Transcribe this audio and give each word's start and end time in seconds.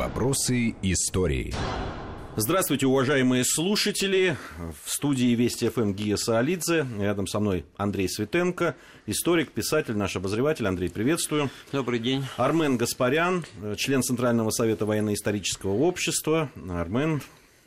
Вопросы 0.00 0.76
истории. 0.80 1.52
Здравствуйте, 2.34 2.86
уважаемые 2.86 3.44
слушатели. 3.44 4.34
В 4.82 4.90
студии 4.90 5.34
Вести 5.34 5.68
ФМ 5.68 5.92
Гия 5.92 6.16
Саолидзе. 6.16 6.86
Рядом 6.98 7.26
со 7.26 7.38
мной 7.38 7.66
Андрей 7.76 8.08
Светенко, 8.08 8.76
историк, 9.04 9.52
писатель, 9.52 9.94
наш 9.94 10.16
обозреватель. 10.16 10.66
Андрей, 10.66 10.88
приветствую. 10.88 11.50
Добрый 11.70 11.98
день. 11.98 12.24
Армен 12.38 12.78
Гаспарян, 12.78 13.44
член 13.76 14.02
Центрального 14.02 14.48
совета 14.48 14.86
военно-исторического 14.86 15.72
общества. 15.72 16.50
Армен, 16.70 17.20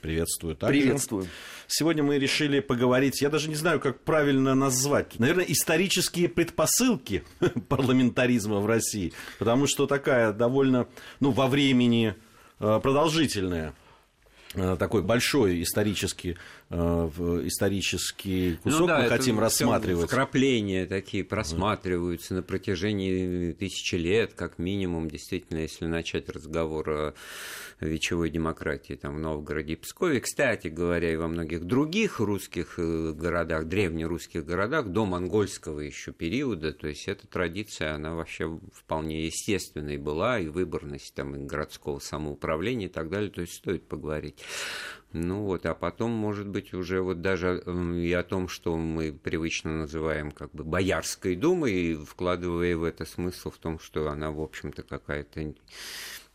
приветствую. 0.03 0.55
Также. 0.55 0.79
Приветствую. 0.79 1.27
Сегодня 1.67 2.03
мы 2.03 2.19
решили 2.19 2.59
поговорить, 2.59 3.21
я 3.21 3.29
даже 3.29 3.49
не 3.49 3.55
знаю, 3.55 3.79
как 3.79 4.01
правильно 4.01 4.53
назвать, 4.53 5.17
наверное, 5.17 5.45
исторические 5.45 6.29
предпосылки 6.29 7.23
парламентаризма 7.69 8.59
в 8.59 8.67
России, 8.67 9.13
потому 9.39 9.65
что 9.65 9.87
такая 9.87 10.33
довольно, 10.33 10.87
ну, 11.19 11.31
во 11.31 11.47
времени 11.47 12.15
э, 12.59 12.79
продолжительная 12.83 13.73
Э, 14.55 14.75
такой 14.77 15.01
большой 15.01 15.63
исторический, 15.63 16.37
исторический 16.73 18.57
кусок 18.63 18.81
ну, 18.81 18.87
да, 18.87 18.99
мы 18.99 19.07
хотим 19.09 19.39
рассматривать. 19.39 20.07
Вкрапления 20.07 20.85
такие 20.85 21.23
просматриваются 21.23 22.33
на 22.33 22.43
протяжении 22.43 23.53
тысячи 23.53 23.95
лет, 23.95 24.33
как 24.33 24.57
минимум, 24.57 25.09
действительно, 25.09 25.59
если 25.59 25.85
начать 25.85 26.29
разговор 26.29 26.89
о 26.89 27.13
вечевой 27.79 28.29
демократии 28.29 28.93
там, 28.93 29.15
в 29.15 29.19
Новгороде 29.19 29.73
и 29.73 29.75
Пскове. 29.75 30.19
Кстати 30.21 30.67
говоря, 30.67 31.11
и 31.11 31.15
во 31.15 31.27
многих 31.27 31.63
других 31.65 32.19
русских 32.19 32.75
э, 32.77 33.13
городах, 33.13 33.65
древнерусских 33.65 34.45
городах, 34.45 34.87
до 34.87 35.05
монгольского 35.05 35.79
еще 35.79 36.11
периода, 36.11 36.73
то 36.73 36.87
есть 36.87 37.07
эта 37.07 37.27
традиция, 37.27 37.95
она 37.95 38.15
вообще 38.15 38.59
вполне 38.73 39.25
естественной 39.25 39.97
была, 39.97 40.39
и 40.39 40.47
выборность 40.47 41.13
там, 41.13 41.35
и 41.35 41.45
городского 41.45 41.99
самоуправления 41.99 42.87
и 42.87 42.91
так 42.91 43.09
далее, 43.09 43.29
то 43.29 43.41
есть 43.41 43.53
стоит 43.53 43.87
поговорить. 43.87 44.39
Ну 45.13 45.43
вот, 45.43 45.67
а 45.67 45.75
потом, 45.75 46.09
может 46.09 46.47
быть, 46.47 46.73
уже 46.73 46.99
вот 47.01 47.21
даже 47.21 47.63
и 47.95 48.11
о 48.13 48.23
том, 48.23 48.47
что 48.47 48.75
мы 48.75 49.13
привычно 49.13 49.77
называем 49.77 50.31
как 50.31 50.51
бы 50.51 50.63
Боярской 50.63 51.35
думой, 51.35 51.95
вкладывая 52.03 52.75
в 52.75 52.83
это 52.83 53.05
смысл 53.05 53.51
в 53.51 53.57
том, 53.59 53.77
что 53.77 54.09
она, 54.09 54.31
в 54.31 54.41
общем-то, 54.41 54.81
какая-то 54.81 55.53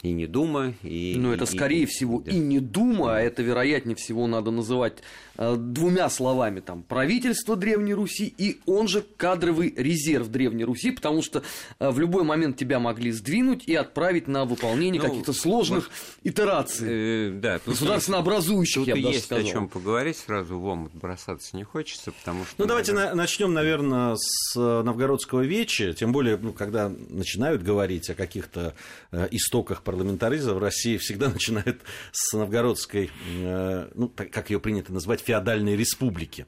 и 0.02 0.12
не 0.12 0.26
Дума, 0.26 0.74
и... 0.82 1.16
Ну, 1.18 1.32
это, 1.32 1.44
скорее 1.44 1.82
и, 1.82 1.86
всего, 1.86 2.20
да. 2.20 2.30
и 2.30 2.38
не 2.38 2.60
Дума, 2.60 3.16
а 3.16 3.20
это, 3.20 3.42
вероятнее 3.42 3.96
всего, 3.96 4.28
надо 4.28 4.52
называть 4.52 4.98
э, 5.36 5.56
двумя 5.58 6.08
словами, 6.08 6.60
там, 6.60 6.84
правительство 6.84 7.56
Древней 7.56 7.94
Руси 7.94 8.32
и 8.38 8.60
он 8.66 8.86
же 8.86 9.04
кадровый 9.16 9.74
резерв 9.76 10.28
Древней 10.28 10.62
Руси, 10.62 10.92
потому 10.92 11.20
что 11.20 11.42
э, 11.80 11.90
в 11.90 11.98
любой 11.98 12.22
момент 12.22 12.56
тебя 12.56 12.78
могли 12.78 13.10
сдвинуть 13.10 13.66
и 13.66 13.74
отправить 13.74 14.28
на 14.28 14.44
выполнение 14.44 15.02
ну, 15.02 15.08
каких-то 15.08 15.32
сложных 15.32 15.90
вот, 15.90 15.92
итераций, 16.22 16.88
э, 16.88 17.30
да, 17.32 17.60
государственно 17.66 18.18
образующих, 18.18 18.86
я 18.86 18.94
бы 18.94 19.02
даже 19.02 19.14
есть 19.14 19.26
сказал. 19.26 19.44
о 19.44 19.48
чем 19.48 19.68
поговорить, 19.68 20.16
сразу 20.16 20.60
в 20.60 20.64
омут 20.64 20.94
бросаться 20.94 21.56
не 21.56 21.64
хочется, 21.64 22.12
потому 22.12 22.44
что... 22.44 22.54
Ну, 22.58 22.66
давайте 22.66 22.92
на, 22.92 23.16
начнем, 23.16 23.52
наверное, 23.52 24.14
с 24.16 24.56
э, 24.56 24.82
Новгородского 24.82 25.40
веча, 25.40 25.92
тем 25.92 26.12
более, 26.12 26.36
ну, 26.36 26.52
когда 26.52 26.88
начинают 26.88 27.64
говорить 27.64 28.08
о 28.10 28.14
каких-то 28.14 28.74
э, 29.10 29.26
истоках 29.32 29.82
парламентаризма 29.88 30.52
в 30.52 30.58
России 30.58 30.98
всегда 30.98 31.28
начинает 31.32 31.80
с 32.12 32.34
новгородской, 32.36 33.10
э, 33.26 33.88
ну, 33.94 34.10
как 34.10 34.50
ее 34.50 34.60
принято 34.60 34.92
назвать, 34.92 35.20
феодальной 35.20 35.76
республики. 35.76 36.44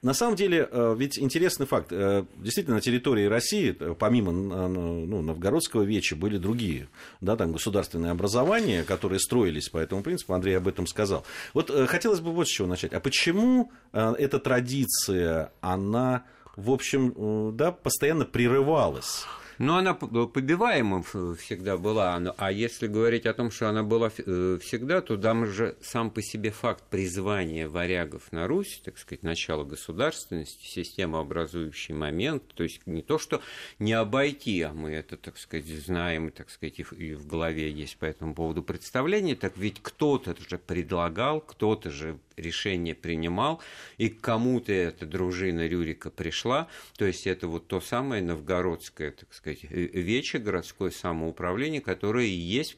На 0.00 0.14
самом 0.14 0.36
деле, 0.36 0.66
э, 0.70 0.94
ведь 0.96 1.18
интересный 1.18 1.66
факт. 1.66 1.88
Э, 1.90 2.24
действительно, 2.38 2.76
на 2.76 2.80
территории 2.80 3.26
России, 3.26 3.72
помимо 3.72 4.32
ну, 4.32 5.20
Новгородского 5.20 5.82
веча, 5.82 6.16
были 6.16 6.38
другие 6.38 6.88
да, 7.20 7.36
там, 7.36 7.52
государственные 7.52 8.10
образования, 8.10 8.84
которые 8.84 9.20
строились 9.20 9.68
по 9.68 9.76
этому 9.76 10.02
принципу. 10.02 10.32
Андрей 10.32 10.56
об 10.56 10.66
этом 10.66 10.86
сказал. 10.86 11.26
Вот 11.52 11.70
хотелось 11.90 12.20
бы 12.20 12.32
вот 12.32 12.48
с 12.48 12.50
чего 12.50 12.68
начать. 12.68 12.94
А 12.94 13.00
почему 13.00 13.70
эта 13.92 14.38
традиция, 14.38 15.52
она, 15.60 16.24
в 16.56 16.70
общем, 16.70 17.54
да, 17.54 17.70
постоянно 17.70 18.24
прерывалась? 18.24 19.26
Но 19.58 19.76
она 19.76 19.94
побиваемым 19.94 21.02
всегда 21.02 21.76
была. 21.76 22.16
А 22.36 22.52
если 22.52 22.86
говорить 22.86 23.26
о 23.26 23.34
том, 23.34 23.50
что 23.50 23.68
она 23.68 23.82
была 23.82 24.10
э, 24.16 24.58
всегда, 24.60 25.00
то 25.00 25.16
там 25.16 25.46
же 25.46 25.76
сам 25.82 26.10
по 26.10 26.22
себе 26.22 26.50
факт 26.50 26.84
призвания 26.90 27.68
варягов 27.68 28.30
на 28.32 28.46
Русь, 28.46 28.80
так 28.84 28.98
сказать, 28.98 29.22
начало 29.22 29.64
государственности, 29.64 30.64
системообразующий 30.64 31.94
момент, 31.94 32.44
то 32.54 32.62
есть 32.62 32.86
не 32.86 33.02
то, 33.02 33.18
что 33.18 33.42
не 33.78 33.92
обойти, 33.92 34.62
а 34.62 34.72
мы 34.72 34.90
это, 34.90 35.16
так 35.16 35.38
сказать, 35.38 35.66
знаем, 35.66 36.30
так 36.30 36.50
сказать, 36.50 36.78
и 36.78 37.14
в 37.14 37.26
голове 37.26 37.70
есть 37.70 37.96
по 37.96 38.04
этому 38.04 38.34
поводу 38.34 38.62
представление, 38.62 39.34
так 39.34 39.56
ведь 39.56 39.80
кто-то 39.82 40.36
же 40.48 40.58
предлагал, 40.58 41.40
кто-то 41.40 41.90
же 41.90 42.18
решение 42.36 42.94
принимал, 42.94 43.60
и 43.96 44.08
к 44.08 44.20
кому-то 44.20 44.72
эта 44.72 45.06
дружина 45.06 45.66
Рюрика 45.66 46.10
пришла, 46.10 46.68
то 46.96 47.04
есть 47.04 47.26
это 47.26 47.48
вот 47.48 47.66
то 47.66 47.80
самое 47.80 48.22
новгородское, 48.22 49.10
так 49.10 49.32
сказать, 49.32 49.47
э, 49.50 49.56
вече, 49.66 50.38
городское 50.38 50.90
самоуправление, 50.90 51.80
которое 51.80 52.26
и 52.26 52.30
есть 52.30 52.76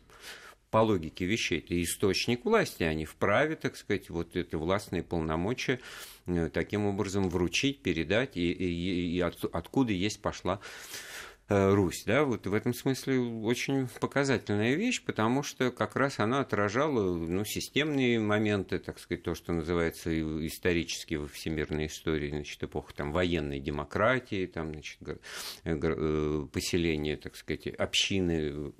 по 0.70 0.78
логике 0.78 1.24
вещей, 1.24 1.58
это 1.58 1.82
источник 1.82 2.44
власти, 2.44 2.84
они 2.84 3.04
вправе, 3.04 3.56
так 3.56 3.76
сказать, 3.76 4.08
вот 4.08 4.36
это 4.36 4.56
властные 4.56 5.02
полномочия 5.02 5.80
э, 6.26 6.48
таким 6.52 6.86
образом 6.86 7.28
вручить, 7.28 7.82
передать, 7.82 8.36
и, 8.36 8.52
и, 8.52 9.16
и 9.16 9.20
от, 9.20 9.44
откуда 9.52 9.92
есть 9.92 10.22
пошла 10.22 10.60
Русь, 11.50 12.04
да, 12.06 12.22
вот 12.22 12.46
в 12.46 12.54
этом 12.54 12.72
смысле 12.72 13.18
очень 13.18 13.88
показательная 14.00 14.76
вещь, 14.76 15.02
потому 15.04 15.42
что 15.42 15.72
как 15.72 15.96
раз 15.96 16.20
она 16.20 16.40
отражала, 16.40 17.16
ну, 17.16 17.44
системные 17.44 18.20
моменты, 18.20 18.78
так 18.78 19.00
сказать, 19.00 19.24
то, 19.24 19.34
что 19.34 19.52
называется 19.52 20.10
исторически 20.46 21.16
во 21.16 21.26
всемирной 21.26 21.86
истории, 21.86 22.30
значит, 22.30 22.62
эпоха 22.62 22.94
там 22.94 23.10
военной 23.10 23.58
демократии, 23.58 24.46
там, 24.46 24.70
значит, 24.72 25.00
э, 25.64 26.46
поселение, 26.52 27.16
так 27.16 27.34
сказать, 27.34 27.66
общины 27.66 28.72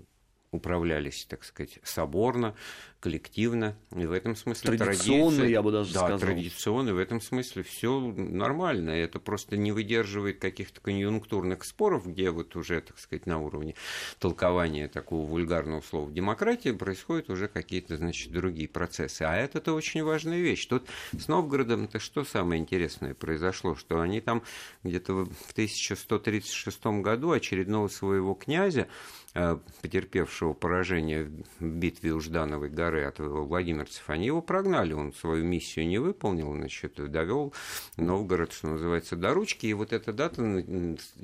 управлялись, 0.53 1.27
так 1.27 1.45
сказать, 1.45 1.81
соборно, 1.83 2.55
коллективно. 3.01 3.77
И 3.97 4.07
в 4.07 4.13
этом 4.13 4.37
смысле 4.37 4.77
традиционно, 4.77 5.31
традиция, 5.31 5.49
я 5.49 5.63
бы 5.63 5.73
даже 5.73 5.93
да, 5.95 6.01
сказал. 6.01 6.19
традиционно, 6.19 6.95
в 6.95 6.99
этом 6.99 7.21
смысле 7.21 7.63
все 7.63 7.99
нормально. 7.99 8.91
Это 8.91 9.19
просто 9.19 9.57
не 9.57 9.73
выдерживает 9.73 10.39
каких-то 10.39 10.81
конъюнктурных 10.81 11.65
споров, 11.65 12.07
где 12.07 12.31
вот 12.31 12.55
уже, 12.57 12.81
так 12.83 12.99
сказать, 12.99 13.27
на 13.27 13.41
уровне 13.41 13.75
толкования 14.19 14.87
такого 14.89 15.27
вульгарного 15.27 15.81
слова 15.81 16.11
демократия 16.11 16.75
происходят 16.75 17.31
уже 17.31 17.49
какие-то, 17.49 17.97
значит, 17.97 18.33
другие 18.33 18.69
процессы. 18.69 19.23
А 19.23 19.35
это-то 19.35 19.73
очень 19.73 20.05
важная 20.05 20.39
вещь. 20.39 20.67
Тут 20.67 20.87
с 21.19 21.27
Новгородом-то 21.27 21.99
что 21.99 22.25
самое 22.25 22.61
интересное 22.61 23.15
произошло, 23.15 23.75
что 23.75 24.01
они 24.01 24.21
там 24.21 24.43
где-то 24.85 25.25
в 25.25 25.53
1136 25.53 26.87
году 27.03 27.31
очередного 27.31 27.89
своего 27.89 28.35
князя 28.35 28.89
Э, 29.33 29.59
потерпевшего 29.81 30.55
поражение 30.55 31.31
в 31.61 31.65
битве 31.65 32.13
у 32.13 32.21
Ждановой 32.21 32.69
горы 32.69 32.90
от 32.99 33.19
владимирцев, 33.19 34.09
они 34.09 34.27
его 34.27 34.43
прогнали, 34.43 34.93
он 34.93 35.13
свою 35.13 35.45
миссию 35.45 35.87
не 35.87 35.99
выполнил, 35.99 36.53
значит, 36.55 36.95
довел 37.11 37.55
Новгород, 37.97 38.53
что 38.53 38.69
называется, 38.69 39.17
до 39.17 39.35
ручки, 39.35 39.67
и 39.67 39.73
вот 39.73 39.93
эта 39.93 40.13
дата 40.13 40.43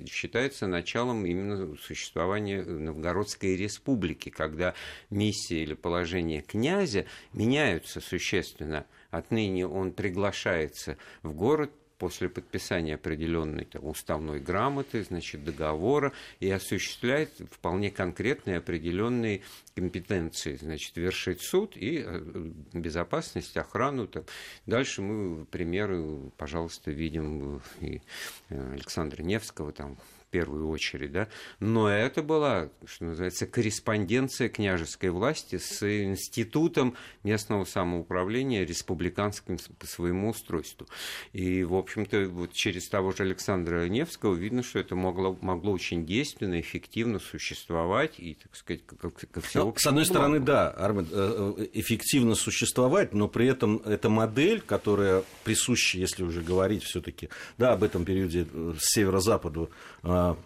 считается 0.09 0.67
началом 0.67 1.27
именно 1.27 1.77
существования 1.77 2.63
Новгородской 2.63 3.57
республики, 3.57 4.29
когда 4.29 4.75
миссия 5.11 5.63
или 5.63 5.75
положение 5.75 6.43
князя 6.43 7.07
меняются 7.33 8.01
существенно. 8.01 8.87
Отныне 9.11 9.67
он 9.67 9.93
приглашается 9.93 10.99
в 11.23 11.33
город 11.33 11.71
после 11.99 12.29
подписания 12.29 12.95
определенной 12.95 13.65
там, 13.65 13.87
уставной 13.87 14.41
грамоты, 14.41 15.03
значит, 15.03 15.45
договора, 15.45 16.13
и 16.41 16.51
осуществляет 16.51 17.31
вполне 17.51 17.91
конкретные 17.91 18.59
определенные 18.59 19.43
компетенции, 19.75 20.57
значит, 20.57 20.97
вершить 20.97 21.43
суд 21.43 21.77
и 21.77 22.03
э, 22.05 22.51
безопасность, 22.73 23.57
охрану. 23.57 24.07
Там. 24.07 24.25
Дальше 24.67 25.03
мы 25.03 25.45
примеры, 25.47 26.31
пожалуйста, 26.37 26.91
видим 26.91 27.61
и 27.81 28.01
э, 28.49 28.73
Александра 28.73 29.23
Невского, 29.23 29.73
там, 29.73 29.97
первую 30.37 30.69
очередь, 30.69 31.13
да, 31.13 31.29
но 31.61 31.89
это 31.89 32.23
была, 32.23 32.69
что 32.85 33.07
называется, 33.07 33.47
корреспонденция 33.47 34.51
княжеской 34.51 35.09
власти 35.09 35.57
с 35.57 35.83
институтом 35.83 36.95
местного 37.23 37.65
самоуправления 37.65 38.67
республиканским 38.67 39.57
по 39.79 39.87
своему 39.87 40.31
устройству. 40.31 40.87
И, 41.33 41.65
в 41.65 41.75
общем-то, 41.75 42.29
вот 42.29 42.53
через 42.53 42.87
того 42.91 43.13
же 43.13 43.23
Александра 43.23 43.89
Невского 43.89 44.35
видно, 44.35 44.63
что 44.63 44.79
это 44.79 44.95
могло, 44.95 45.39
могло 45.41 45.73
очень 45.73 46.05
действенно, 46.05 46.61
эффективно 46.61 47.19
существовать 47.19 48.19
и, 48.19 48.35
так 48.35 48.55
сказать, 48.57 48.83
как, 48.85 49.15
как 49.15 49.43
ну, 49.55 49.75
С 49.75 49.87
одной 49.87 50.05
стороны, 50.05 50.39
да, 50.39 50.71
Армен, 50.71 51.09
э, 51.11 51.55
э, 51.59 51.67
эффективно 51.73 52.35
существовать, 52.35 53.15
но 53.15 53.27
при 53.27 53.47
этом 53.47 53.79
эта 53.87 54.11
модель, 54.11 54.61
которая 54.61 55.23
присуща, 55.45 55.99
если 55.99 56.25
уже 56.25 56.43
говорить 56.43 56.83
все 56.83 57.01
таки 57.01 57.31
да, 57.57 57.73
об 57.73 57.83
этом 57.83 58.05
периоде 58.05 58.47
э, 58.53 58.75
с 58.79 58.93
северо-западу 58.93 59.71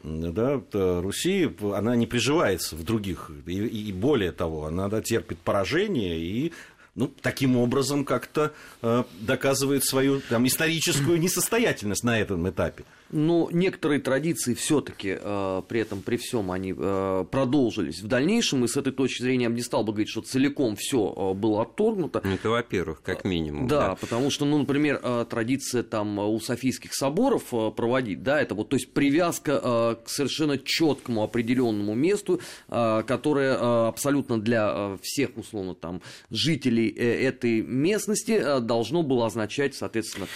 да, 0.03 0.61
Руси, 0.73 1.51
она 1.75 1.97
не 1.97 2.07
приживается 2.07 2.77
в 2.77 2.85
других. 2.85 3.31
И, 3.47 3.53
и 3.53 3.93
более 3.93 4.33
того, 4.33 4.67
она 4.67 4.89
да, 4.89 5.01
терпит 5.01 5.39
поражение 5.39 6.19
и 6.19 6.53
ну, 6.95 7.11
таким 7.23 7.57
образом 7.57 8.05
как-то 8.05 8.53
э, 8.83 9.05
доказывает 9.21 9.85
свою 9.85 10.21
там, 10.21 10.47
историческую 10.47 11.19
несостоятельность 11.21 12.05
на 12.05 12.19
этом 12.19 12.49
этапе. 12.49 12.85
Но 13.13 13.49
некоторые 13.53 14.01
традиции 14.01 14.55
все-таки 14.55 15.19
э, 15.21 15.63
при 15.69 15.81
этом, 15.81 16.03
при 16.03 16.17
всем, 16.17 16.53
они 16.53 16.75
э, 16.77 17.25
продолжились 17.31 18.01
в 18.03 18.07
дальнейшем, 18.07 18.65
и 18.65 18.69
с 18.69 18.77
этой 18.77 18.93
точки 18.93 19.23
зрения 19.23 19.45
я 19.45 19.51
бы 19.51 19.57
не 19.57 19.63
стал 19.63 19.85
бы 19.85 19.93
говорить, 19.93 20.09
что 20.09 20.21
целиком 20.21 20.77
все 20.77 21.13
э, 21.17 21.35
было 21.35 21.63
отторгнуто. 21.63 22.21
Ну, 22.25 22.35
это 22.35 22.51
во-первых, 22.51 23.03
как 23.03 23.25
минимум. 23.25 23.67
Да, 23.67 23.89
да, 23.89 23.95
потому 23.97 24.31
что, 24.31 24.45
ну, 24.45 24.59
например, 24.59 25.01
э, 25.03 25.27
традиция 25.29 25.83
там 25.83 26.19
у 26.19 26.39
Софийских 26.41 26.95
соборов 26.95 27.53
э, 27.53 27.71
проводить, 27.71 28.23
да, 28.23 28.41
это 28.41 28.55
вот, 28.55 28.69
то 28.69 28.77
есть 28.77 28.93
привязка 28.93 29.61
э, 29.63 29.97
к 30.05 30.09
совершенно 30.09 30.59
четкому 30.59 31.23
определенному 31.23 31.95
месту, 31.95 32.41
э, 32.69 33.03
которое 33.07 33.55
э, 33.55 33.89
абсолютно 33.89 34.41
для 34.41 34.73
э, 34.73 34.99
всех, 35.03 35.37
условно, 35.37 35.75
там, 35.75 36.01
жителей 36.31 36.89
э, 36.97 37.27
этой 37.27 37.63
местности 37.63 38.33
э, 38.33 38.61
должно 38.61 39.03
было 39.03 39.27
означать, 39.27 39.75
соответственно, 39.75 40.27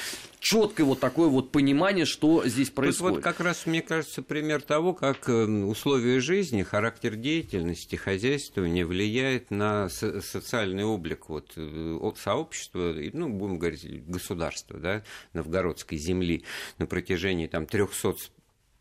четкое 0.45 0.87
вот 0.87 1.01
такое 1.01 1.29
вот 1.29 1.51
понимание, 1.51 2.05
что 2.05 2.47
здесь 2.47 2.64
происходит. 2.71 3.17
Тут 3.17 3.25
вот 3.25 3.35
как 3.35 3.45
раз, 3.45 3.67
мне 3.67 3.83
кажется, 3.83 4.23
пример 4.23 4.63
того, 4.63 4.95
как 4.95 5.29
э, 5.29 5.45
условия 5.45 6.21
жизни, 6.21 6.63
характер 6.63 7.17
деятельности, 7.17 7.97
хозяйствования 7.97 8.87
влияет 8.87 9.51
на 9.51 9.89
социальный 9.89 10.85
облик 10.85 11.29
вот, 11.29 11.53
э, 11.57 12.13
сообщества, 12.17 12.95
ну, 13.13 13.29
будем 13.29 13.59
говорить, 13.59 14.07
государства, 14.07 14.79
да, 14.79 15.03
новгородской 15.33 15.99
земли 15.99 16.45
на 16.79 16.87
протяжении 16.87 17.47
там 17.47 17.67
300 17.67 18.15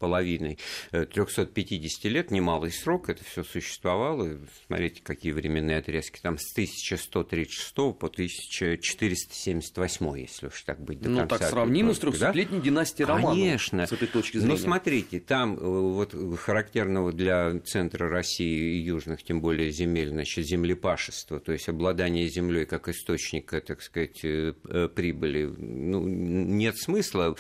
половиной 0.04 0.60
350 0.92 2.04
э, 2.04 2.10
лет, 2.10 2.30
немалый 2.30 2.74
срок, 2.74 3.08
это 3.08 3.24
все 3.24 3.42
существовало. 3.42 4.38
Смотрите, 4.68 5.02
какие 5.02 5.32
временные 5.32 5.78
отрезки. 5.78 6.20
Там 6.22 6.38
с 6.38 6.52
1136 6.52 7.74
по 7.74 8.08
1478, 8.08 10.18
если 10.18 10.48
уж 10.48 10.62
так 10.64 10.82
быть 10.82 11.00
до 11.00 11.10
Ну, 11.10 11.26
так 11.26 11.42
сравнимо 11.42 11.94
с 11.94 12.02
300-летней 12.02 12.58
да? 12.58 12.66
династией 12.66 13.08
Романовых. 13.08 13.38
Конечно. 13.38 13.88
С 13.88 13.94
этой 13.94 14.10
точки 14.10 14.40
зрения. 14.40 14.56
Но 14.56 14.60
смотрите, 14.60 15.22
там 15.22 15.56
э, 15.56 15.60
вот 15.62 16.14
характерного 16.38 17.14
для 17.14 17.58
центра 17.62 18.10
России 18.10 18.76
и 18.76 18.82
южных, 18.82 19.24
тем 19.24 19.40
более 19.40 19.72
земель, 19.72 20.10
значит, 20.10 20.46
землепашество, 20.46 21.40
то 21.40 21.54
есть 21.54 21.70
обладание 21.70 22.28
землей 22.28 22.66
как 22.66 22.90
источника, 22.90 23.62
так 23.62 23.82
сказать, 23.82 24.20
э, 24.26 24.54
прибыли, 24.94 25.46
ну, 25.46 26.06
нет 26.06 26.78
смысла. 26.78 27.38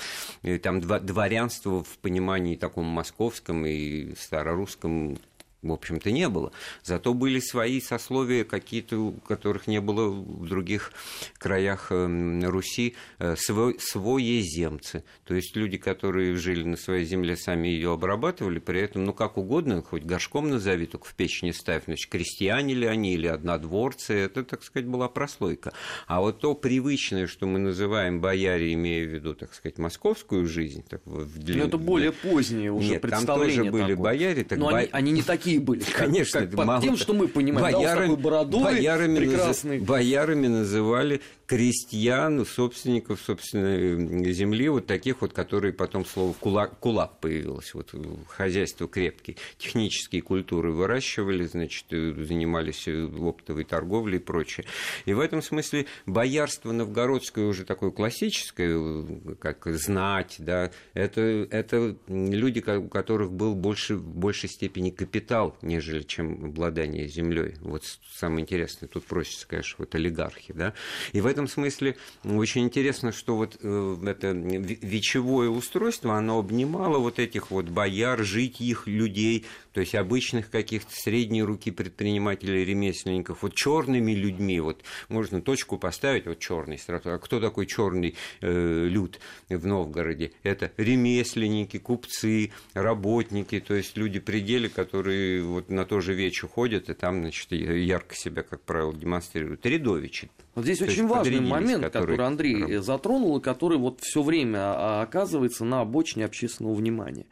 Там 0.61 0.79
дворянство 0.79 1.83
в 1.83 1.97
понимании 1.97 2.52
и 2.53 2.57
таком 2.57 2.85
московском, 2.85 3.65
и 3.65 4.13
старорусском 4.15 5.17
в 5.63 5.71
общем-то, 5.71 6.11
не 6.11 6.29
было. 6.29 6.51
Зато 6.83 7.13
были 7.13 7.39
свои 7.39 7.79
сословия 7.81 8.43
какие-то, 8.43 9.13
которых 9.27 9.67
не 9.67 9.81
было 9.81 10.09
в 10.09 10.47
других 10.47 10.91
краях 11.37 11.91
эм, 11.91 12.43
Руси, 12.43 12.95
э, 13.19 13.35
свой, 13.37 13.77
своеземцы. 13.79 15.03
То 15.25 15.33
есть 15.33 15.55
люди, 15.55 15.77
которые 15.77 16.35
жили 16.35 16.63
на 16.63 16.77
своей 16.77 17.05
земле, 17.05 17.37
сами 17.37 17.69
ее 17.69 17.93
обрабатывали, 17.93 18.59
при 18.59 18.81
этом, 18.81 19.05
ну, 19.05 19.13
как 19.13 19.37
угодно, 19.37 19.81
хоть 19.81 20.03
горшком 20.03 20.49
назови, 20.49 20.85
только 20.85 21.05
в 21.05 21.13
печь 21.15 21.41
не 21.43 21.53
ставь, 21.53 21.85
значит, 21.85 22.09
крестьяне 22.09 22.73
ли 22.73 22.85
они 22.85 23.13
или 23.13 23.27
однодворцы, 23.27 24.13
это, 24.13 24.43
так 24.43 24.63
сказать, 24.63 24.87
была 24.87 25.07
прослойка. 25.07 25.73
А 26.07 26.21
вот 26.21 26.39
то 26.39 26.53
привычное, 26.53 27.27
что 27.27 27.47
мы 27.47 27.59
называем 27.59 28.19
бояре, 28.19 28.73
имея 28.73 29.05
в 29.05 29.09
виду, 29.09 29.33
так 29.33 29.53
сказать, 29.53 29.77
московскую 29.77 30.45
жизнь, 30.45 30.83
так, 30.87 31.01
в 31.05 31.39
длин... 31.39 31.59
Но 31.59 31.65
это 31.65 31.77
более 31.77 32.11
позднее 32.11 32.71
уже 32.71 32.91
Нет, 32.91 33.01
представление. 33.01 33.55
там 33.55 33.65
тоже 33.65 33.71
были 33.71 33.93
такое. 33.93 34.03
бояре. 34.03 34.43
Так 34.43 34.57
Но 34.57 34.69
бо... 34.69 34.77
они, 34.77 34.89
они 34.91 35.11
не 35.11 35.21
такие 35.21 35.52
такие 35.53 35.59
были. 35.59 35.83
Конечно. 35.83 36.41
Как, 36.41 36.51
под 36.51 36.65
мало... 36.65 36.81
тем, 36.81 36.97
что 36.97 37.13
мы 37.13 37.27
понимаем. 37.27 37.75
Боярами, 37.75 38.15
да, 38.15 38.21
бородой, 38.21 38.63
боярами, 38.63 39.17
прекрасный. 39.17 39.79
боярами 39.79 40.47
называли 40.47 41.21
крестьян, 41.45 42.45
собственников, 42.45 43.19
собственной 43.21 44.31
земли, 44.31 44.69
вот 44.69 44.87
таких 44.87 45.21
вот, 45.21 45.33
которые 45.33 45.73
потом 45.73 46.05
слово 46.05 46.33
кулак, 46.33 46.79
кулак 46.79 47.19
появилось, 47.19 47.73
вот 47.73 47.93
хозяйство 48.27 48.87
крепкие, 48.87 49.37
технические 49.57 50.21
культуры 50.21 50.71
выращивали, 50.71 51.45
значит, 51.45 51.85
занимались 51.89 52.87
оптовой 52.87 53.65
торговлей 53.65 54.17
и 54.17 54.21
прочее. 54.21 54.65
И 55.05 55.13
в 55.13 55.19
этом 55.19 55.41
смысле 55.41 55.85
боярство 56.05 56.71
новгородское 56.71 57.45
уже 57.45 57.65
такое 57.65 57.91
классическое, 57.91 59.05
как 59.39 59.67
знать, 59.75 60.35
да, 60.39 60.71
это, 60.93 61.21
это 61.21 61.95
люди, 62.07 62.63
у 62.67 62.87
которых 62.87 63.31
был 63.31 63.53
больше, 63.53 63.95
в 63.95 64.15
большей 64.15 64.49
степени 64.49 64.89
капитал, 64.89 65.42
нежели 65.61 66.03
чем 66.03 66.45
обладание 66.45 67.07
землей. 67.07 67.55
Вот 67.61 67.83
самое 68.13 68.41
интересное, 68.41 68.87
тут 68.87 69.05
просится, 69.05 69.47
конечно, 69.47 69.75
вот 69.79 69.95
олигархи, 69.95 70.53
да. 70.53 70.73
И 71.11 71.21
в 71.21 71.25
этом 71.25 71.47
смысле 71.47 71.95
очень 72.23 72.63
интересно, 72.63 73.11
что 73.11 73.35
вот 73.35 73.57
э, 73.61 73.97
это 74.05 74.31
вечевое 74.31 75.49
устройство, 75.49 76.15
оно 76.15 76.39
обнимало 76.39 76.97
вот 76.97 77.19
этих 77.19 77.51
вот 77.51 77.65
бояр, 77.65 78.23
жить 78.23 78.61
их 78.61 78.87
людей, 78.87 79.45
то 79.73 79.81
есть 79.81 79.95
обычных 79.95 80.49
каких-то 80.49 80.93
средней 80.93 81.43
руки 81.43 81.71
предпринимателей, 81.71 82.63
ремесленников, 82.63 83.41
вот 83.41 83.55
черными 83.55 84.11
людьми, 84.11 84.59
вот 84.59 84.83
можно 85.09 85.41
точку 85.41 85.77
поставить, 85.77 86.27
вот 86.27 86.39
черный 86.39 86.77
сразу. 86.77 87.11
А 87.11 87.17
кто 87.17 87.39
такой 87.39 87.65
черный 87.65 88.15
э, 88.41 88.87
люд 88.87 89.19
в 89.49 89.65
Новгороде? 89.65 90.31
Это 90.43 90.71
ремесленники, 90.77 91.77
купцы, 91.77 92.51
работники, 92.73 93.59
то 93.59 93.73
есть 93.73 93.97
люди 93.97 94.19
пределы, 94.19 94.69
которые 94.69 95.32
вот 95.41 95.69
на 95.69 95.85
то 95.85 95.99
же 95.99 96.13
вече 96.13 96.47
ходят, 96.47 96.89
и 96.89 96.93
там, 96.93 97.21
значит, 97.21 97.51
ярко 97.51 98.15
себя, 98.15 98.43
как 98.43 98.61
правило, 98.61 98.93
демонстрируют. 98.93 99.65
Рядовичи. 99.65 100.29
Вот 100.55 100.65
здесь 100.65 100.81
очень 100.81 101.07
важный 101.07 101.41
момент, 101.41 101.83
который 101.91 102.25
Андрей 102.25 102.77
затронул, 102.77 103.37
и 103.37 103.41
который 103.41 103.77
вот 103.77 104.01
все 104.01 104.21
время 104.21 104.59
а, 104.59 105.01
оказывается 105.01 105.65
на 105.65 105.81
обочине 105.81 106.25
общественного 106.25 106.73
внимания 106.73 107.25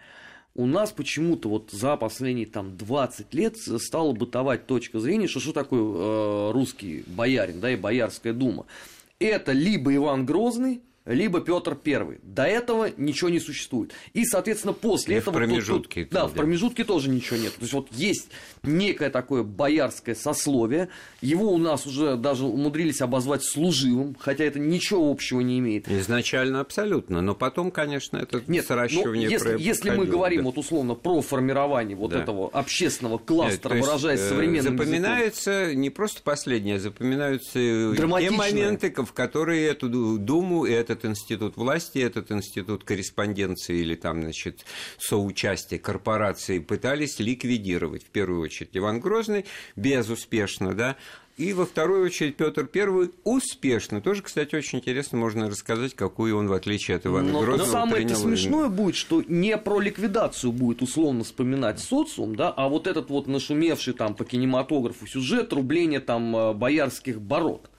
у 0.53 0.65
нас 0.65 0.91
почему-то 0.91 1.49
вот 1.49 1.71
за 1.71 1.95
последние 1.95 2.45
там 2.45 2.75
20 2.77 3.33
лет 3.33 3.55
стала 3.57 4.11
бытовать 4.11 4.67
точка 4.67 4.99
зрения, 4.99 5.27
что 5.27 5.39
что 5.39 5.53
такое 5.53 5.79
э, 5.81 6.51
русский 6.51 7.03
боярин, 7.07 7.59
да, 7.61 7.71
и 7.71 7.77
боярская 7.77 8.33
дума. 8.33 8.65
Это 9.19 9.53
либо 9.53 9.95
Иван 9.95 10.25
Грозный, 10.25 10.81
либо 11.05 11.41
Петр 11.41 11.75
Первый. 11.75 12.19
До 12.21 12.43
этого 12.43 12.89
ничего 12.97 13.29
не 13.29 13.39
существует. 13.39 13.93
И, 14.13 14.25
соответственно, 14.25 14.73
после 14.73 15.15
и 15.15 15.17
этого... 15.19 15.33
В 15.33 15.37
промежутке. 15.37 16.01
Тут, 16.01 16.09
тут, 16.09 16.19
да, 16.19 16.27
в 16.27 16.33
промежутке 16.33 16.83
тоже 16.83 17.09
ничего 17.09 17.37
нет. 17.37 17.53
То 17.55 17.61
есть 17.61 17.73
вот 17.73 17.87
есть 17.91 18.29
некое 18.63 19.09
такое 19.09 19.43
боярское 19.43 20.15
сословие. 20.15 20.89
Его 21.21 21.51
у 21.51 21.57
нас 21.57 21.87
уже 21.87 22.15
даже 22.17 22.45
умудрились 22.45 23.01
обозвать 23.01 23.43
служивым, 23.43 24.15
хотя 24.19 24.43
это 24.43 24.59
ничего 24.59 25.09
общего 25.09 25.39
не 25.41 25.59
имеет. 25.59 25.89
Изначально 25.89 26.59
абсолютно. 26.59 27.21
Но 27.21 27.33
потом, 27.33 27.71
конечно, 27.71 28.17
это 28.17 28.43
нет, 28.47 28.65
сращивание 28.65 29.27
ну, 29.27 29.33
если, 29.33 29.59
если 29.59 29.89
мы 29.91 30.05
говорим 30.05 30.41
да. 30.41 30.45
вот 30.45 30.57
условно 30.57 30.93
про 30.93 31.21
формирование 31.21 31.95
вот 31.95 32.11
да. 32.11 32.21
этого 32.21 32.49
общественного 32.49 33.17
кластера, 33.17 33.73
нет, 33.73 33.85
выражаясь 33.85 34.19
есть, 34.19 34.29
современным 34.29 34.77
Запоминается 34.77 35.51
языком. 35.51 35.81
не 35.81 35.89
просто 35.89 36.21
последнее, 36.21 36.79
запоминаются 36.79 37.53
те 37.53 38.31
моменты, 38.31 38.93
в 38.93 39.13
которые 39.13 39.67
эту 39.67 39.89
думу 40.17 40.65
и 40.65 40.73
этот 40.91 41.05
институт 41.05 41.57
власти, 41.57 41.99
этот 41.99 42.31
институт 42.31 42.83
корреспонденции 42.83 43.79
или 43.79 43.95
там, 43.95 44.21
значит, 44.21 44.65
соучастия 44.97 45.79
корпорации 45.79 46.59
пытались 46.59 47.19
ликвидировать. 47.19 48.03
В 48.03 48.09
первую 48.09 48.41
очередь 48.41 48.69
Иван 48.73 48.99
Грозный, 48.99 49.45
безуспешно, 49.75 50.73
да, 50.73 50.97
и 51.37 51.53
во 51.53 51.65
вторую 51.65 52.05
очередь 52.05 52.35
Петр 52.35 52.69
I 52.73 53.09
успешно. 53.23 54.01
Тоже, 54.01 54.21
кстати, 54.21 54.53
очень 54.55 54.79
интересно 54.79 55.17
можно 55.17 55.49
рассказать, 55.49 55.95
какую 55.95 56.37
он, 56.37 56.47
в 56.47 56.53
отличие 56.53 56.97
от 56.97 57.05
Ивана 57.05 57.31
но, 57.31 57.41
Грозного, 57.41 57.67
Но 57.67 57.71
самое 57.71 58.05
принял... 58.05 58.15
смешное 58.15 58.69
будет, 58.69 58.95
что 58.95 59.23
не 59.27 59.57
про 59.57 59.79
ликвидацию 59.79 60.51
будет 60.51 60.81
условно 60.81 61.23
вспоминать 61.23 61.79
социум, 61.79 62.35
да, 62.35 62.49
а 62.49 62.67
вот 62.67 62.85
этот 62.85 63.09
вот 63.09 63.27
нашумевший 63.27 63.93
там 63.93 64.13
по 64.13 64.25
кинематографу 64.25 65.07
сюжет 65.07 65.51
рубления 65.53 65.99
там 65.99 66.35
э, 66.35 66.53
боярских 66.53 67.19
бород. 67.21 67.69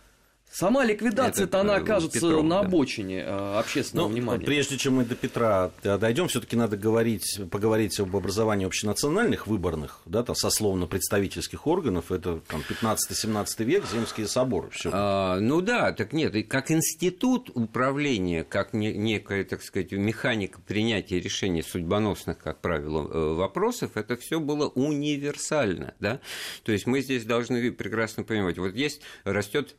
Сама 0.52 0.84
ликвидация-то 0.84 1.60
она 1.60 1.76
окажется 1.76 2.20
Петров, 2.20 2.44
на 2.44 2.60
обочине 2.60 3.24
да. 3.24 3.58
общественного 3.58 4.08
ну, 4.08 4.14
внимания. 4.14 4.44
Прежде 4.44 4.76
чем 4.76 4.96
мы 4.96 5.06
до 5.06 5.14
Петра 5.14 5.70
дойдем, 5.82 6.28
все-таки 6.28 6.56
надо 6.56 6.76
говорить, 6.76 7.40
поговорить 7.50 7.98
об 7.98 8.14
образовании 8.14 8.66
общенациональных 8.66 9.46
выборных, 9.46 10.02
да, 10.04 10.22
там, 10.22 10.36
сословно-представительских 10.36 11.66
органов. 11.66 12.12
Это 12.12 12.40
там, 12.48 12.62
15-17 12.68 13.64
век, 13.64 13.84
земские 13.90 14.28
соборы. 14.28 14.68
Всё. 14.70 14.90
А, 14.92 15.40
ну 15.40 15.62
да, 15.62 15.92
так 15.92 16.12
нет, 16.12 16.34
как 16.48 16.70
институт 16.70 17.50
управления, 17.54 18.44
как 18.44 18.74
не, 18.74 18.92
некая, 18.92 19.44
так 19.44 19.62
сказать, 19.62 19.92
механика 19.92 20.60
принятия 20.60 21.18
решений 21.18 21.62
судьбоносных, 21.62 22.36
как 22.36 22.60
правило, 22.60 23.08
э, 23.10 23.34
вопросов, 23.36 23.92
это 23.94 24.16
все 24.16 24.38
было 24.38 24.68
универсально. 24.68 25.94
Да? 25.98 26.20
То 26.64 26.72
есть 26.72 26.86
мы 26.86 27.00
здесь 27.00 27.24
должны 27.24 27.72
прекрасно 27.72 28.22
понимать, 28.22 28.58
вот 28.58 28.74
есть, 28.74 29.00
растет 29.24 29.76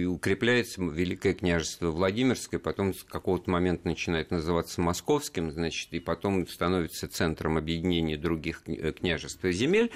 и 0.00 0.04
укрепляется 0.06 0.82
Великое 0.82 1.34
княжество 1.34 1.90
Владимирское, 1.90 2.58
потом 2.58 2.94
с 2.94 3.02
какого-то 3.02 3.50
момента 3.50 3.86
начинает 3.86 4.30
называться 4.30 4.80
Московским, 4.80 5.50
значит, 5.50 5.92
и 5.92 6.00
потом 6.00 6.46
становится 6.48 7.08
центром 7.08 7.56
объединения 7.56 8.16
других 8.16 8.62
княжеств 8.62 9.44
и 9.44 9.52
земель. 9.52 9.90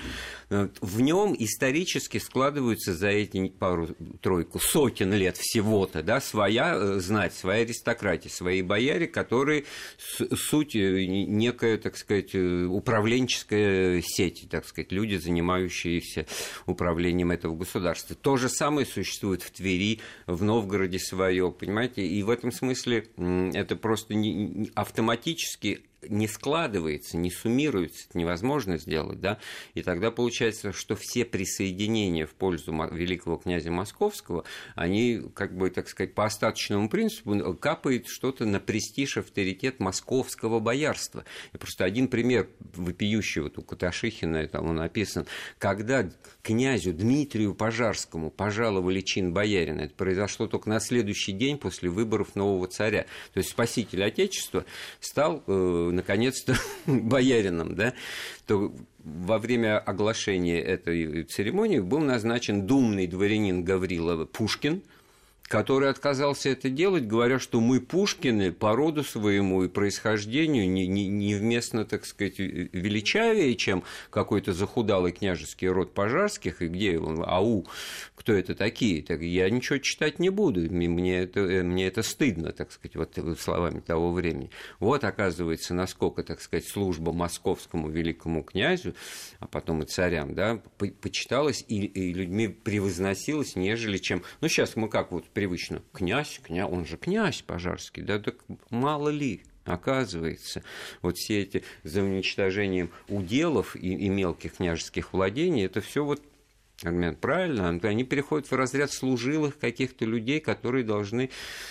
В 0.49 1.01
нем 1.01 1.35
исторически 1.39 2.19
складываются 2.19 2.95
за 2.95 3.09
эти 3.09 3.49
пару-тройку 3.49 4.59
сотен 4.59 5.13
лет 5.13 5.37
всего-то, 5.37 6.03
да, 6.03 6.21
своя 6.21 6.99
знать, 7.01 7.35
своя 7.35 7.63
аристократия, 7.63 8.31
свои 8.31 8.63
бояре, 8.63 9.07
которые 9.07 9.65
суть 10.09 10.75
некая, 10.75 11.79
так 11.79 11.97
сказать, 11.97 12.35
управленческая 12.35 14.03
сеть, 14.03 14.47
так 14.51 14.67
сказать, 14.67 14.93
люди, 14.93 15.17
занимающиеся 15.17 16.27
управлением 16.67 17.31
этого 17.31 17.55
государства. 17.57 18.17
То 18.17 18.37
же 18.37 18.49
самое 18.49 18.87
существует 18.87 19.43
в 19.43 19.51
Твери, 19.51 19.94
в 20.27 20.43
Новгороде 20.43 20.99
свое, 20.99 21.51
понимаете? 21.51 22.07
И 22.07 22.23
в 22.23 22.31
этом 22.31 22.53
смысле 22.53 23.07
это 23.55 23.77
просто 23.77 24.15
не, 24.15 24.71
автоматически 24.75 25.85
не 26.09 26.29
складывается, 26.29 27.17
не 27.17 27.31
суммируется, 27.31 28.07
это 28.09 28.19
невозможно 28.19 28.79
сделать, 28.79 29.21
да, 29.21 29.39
и 29.75 29.83
тогда 29.83 30.11
получается, 30.11 30.73
что 30.73 30.97
все 30.97 31.25
присоединения 31.25 32.27
в 32.27 32.35
пользу 32.35 32.73
великого 32.93 33.37
князя 33.37 33.71
Московского, 33.71 34.45
они, 34.75 35.23
как 35.35 35.57
бы, 35.57 35.71
так 35.71 35.89
сказать, 35.89 36.15
по 36.15 36.25
остаточному 36.25 36.89
принципу 36.89 37.55
капает 37.55 38.07
что-то 38.07 38.45
на 38.45 38.61
престиж, 38.61 39.19
авторитет 39.19 39.81
московского 39.81 40.61
боярства. 40.61 41.25
И 41.53 41.59
просто 41.59 41.85
один 41.85 42.09
пример 42.09 42.49
вопиющий, 42.61 43.43
вот 43.43 43.59
у 43.59 43.63
Каташихина 43.63 44.47
там 44.49 44.69
он 44.69 44.77
написан, 44.77 45.27
когда 45.59 46.09
князю 46.43 46.93
Дмитрию 46.93 47.55
Пожарскому 47.55 48.31
пожаловали 48.31 49.01
чин 49.01 49.33
боярина, 49.33 49.83
это 49.83 49.95
произошло 49.95 50.47
только 50.47 50.69
на 50.69 50.81
следующий 50.81 51.33
день 51.33 51.59
после 51.59 51.91
выборов 51.91 52.35
нового 52.35 52.67
царя, 52.67 53.07
то 53.33 53.39
есть 53.39 53.51
спаситель 53.51 54.05
Отечества 54.05 54.65
стал 55.01 55.43
э, 55.47 55.91
наконец-то 55.95 56.55
боярином, 56.87 57.75
да, 57.75 57.95
то 58.47 58.75
во 59.03 59.39
время 59.39 59.79
оглашения 59.79 60.61
этой 60.61 61.25
церемонии 61.25 61.81
был 61.81 62.01
назначен 62.01 62.67
думный 62.67 63.07
дворянин 63.07 63.65
Гаврила 63.65 64.25
Пушкин– 64.25 64.83
который 65.49 65.91
отказался 65.91 66.49
это 66.49 66.71
делать, 66.71 67.07
говоря, 67.07 67.39
что 67.39 67.61
мы 67.61 67.81
Пушкины 67.81 68.51
по 68.51 68.75
роду 68.75 69.05
своему 69.05 69.65
и 69.65 69.69
происхождению 69.69 70.69
не, 70.69 70.87
не, 70.87 71.07
невместно, 71.07 71.85
так 71.85 72.07
сказать, 72.07 72.39
величавее, 72.39 73.55
чем 73.55 73.85
какой-то 74.11 74.53
захудалый 74.53 75.13
княжеский 75.13 75.69
род 75.69 75.93
пожарских, 75.93 76.63
и 76.63 76.69
где 76.69 76.99
он, 76.99 77.23
ау, 77.27 77.67
кто 78.15 78.33
это 78.33 78.55
такие, 78.55 79.03
так 79.03 79.21
я 79.21 79.51
ничего 79.51 79.79
читать 79.79 80.19
не 80.19 80.31
буду, 80.31 80.61
мне 80.61 81.19
это, 81.19 81.41
мне 81.41 81.87
это 81.87 82.03
стыдно, 82.03 82.53
так 82.53 82.73
сказать, 82.73 82.97
вот 82.97 83.39
словами 83.39 83.81
того 83.81 84.13
времени. 84.13 84.51
Вот, 84.81 85.05
оказывается, 85.05 85.75
насколько, 85.75 86.23
так 86.23 86.41
сказать, 86.41 86.67
служба 86.67 87.13
московскому 87.13 87.91
великому 87.91 88.43
князю, 88.43 88.95
а 89.41 89.47
потом 89.47 89.83
и 89.83 89.87
царям, 89.87 90.35
да, 90.35 90.63
почиталась 91.03 91.65
и, 91.69 91.85
и 91.85 92.15
людьми 92.15 92.49
превозносилась, 92.49 93.57
нежели 93.57 93.99
чем, 93.99 94.23
ну, 94.41 94.49
сейчас 94.49 94.75
мы 94.75 94.89
как 94.89 95.13
вот 95.13 95.27
привычно, 95.45 95.83
князь, 95.93 96.41
князь, 96.43 96.71
он 96.71 96.87
же 96.87 96.97
князь 96.97 97.43
Пожарский, 97.43 98.03
да, 98.03 98.19
так 98.19 98.37
мало 98.71 99.11
ли, 99.11 99.43
Оказывается, 99.67 100.63
вот 101.01 101.17
все 101.17 101.41
эти 101.41 101.65
за 101.85 102.03
уничтожением 102.03 102.91
уделов 103.09 103.77
и, 103.77 103.95
и 103.95 104.09
мелких 104.11 104.57
княжеских 104.57 105.15
владений, 105.15 105.65
это 105.65 105.81
все 105.81 106.05
вот 106.05 106.23
Армян, 106.87 107.17
правильно, 107.17 107.69
они 107.83 108.05
переходят 108.05 108.51
в 108.51 108.55
разряд 108.55 108.93
служилых 108.93 109.59
каких-то 109.59 110.05
людей, 110.05 110.41
которые 110.41 110.85
должны 110.85 111.31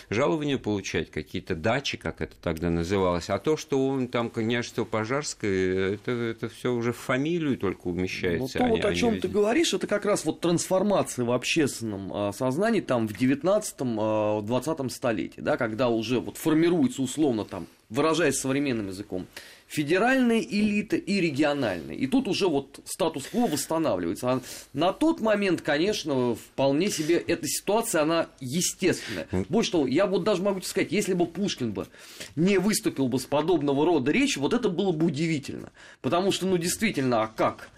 жалования 0.09 0.57
получать, 0.57 1.11
какие-то 1.11 1.55
дачи, 1.55 1.97
как 1.97 2.21
это 2.21 2.35
тогда 2.41 2.69
называлось. 2.69 3.29
А 3.29 3.39
то, 3.39 3.57
что 3.57 3.87
он 3.87 4.07
там 4.07 4.29
княжество 4.29 4.85
Пожарское, 4.85 5.93
это, 5.93 6.11
это 6.11 6.49
все 6.49 6.73
уже 6.73 6.93
в 6.93 6.97
фамилию 6.97 7.57
только 7.57 7.87
умещается. 7.87 8.59
Ну, 8.59 8.65
то, 8.65 8.71
вот 8.71 8.85
о 8.85 8.95
чем 8.95 9.19
ты 9.19 9.27
говоришь, 9.27 9.73
это 9.73 9.87
как 9.87 10.05
раз 10.05 10.25
вот 10.25 10.39
трансформация 10.41 11.25
в 11.25 11.31
общественном 11.31 12.11
а, 12.13 12.31
сознании 12.31 12.81
там 12.81 13.07
в 13.07 13.11
19-20 13.11 14.85
а, 14.85 14.89
столетии, 14.89 15.41
да, 15.41 15.57
когда 15.57 15.89
уже 15.89 16.19
вот 16.19 16.37
формируется 16.37 17.01
условно 17.01 17.45
там, 17.45 17.67
выражаясь 17.89 18.39
современным 18.39 18.87
языком, 18.87 19.27
федеральная 19.73 20.39
элита 20.39 20.97
и 20.97 21.19
региональная. 21.19 21.95
И 21.95 22.05
тут 22.05 22.27
уже 22.27 22.47
вот 22.47 22.79
статус-кво 22.85 23.47
восстанавливается. 23.47 24.29
А 24.29 24.41
на 24.73 24.93
тот 24.93 25.19
момент, 25.19 25.61
конечно, 25.61 26.35
вполне 26.35 26.91
себе 26.91 27.15
эта 27.15 27.47
ситуация, 27.47 28.03
она 28.03 28.27
естественная. 28.39 29.27
Больше 29.49 29.71
того, 29.71 29.87
я 29.87 30.05
вот 30.05 30.23
даже 30.23 30.43
могу 30.43 30.61
сказать, 30.61 30.91
если 30.91 31.15
бы 31.15 31.25
Пушкин 31.25 31.71
бы 31.71 31.87
не 32.35 32.59
выступил 32.59 33.07
бы 33.07 33.17
с 33.17 33.25
подобного 33.25 33.83
рода 33.83 34.11
речи, 34.11 34.37
вот 34.37 34.53
это 34.53 34.69
было 34.69 34.91
бы 34.91 35.07
удивительно. 35.07 35.71
Потому 36.01 36.31
что, 36.31 36.45
ну, 36.45 36.59
действительно, 36.59 37.23
а 37.23 37.27
как? 37.27 37.71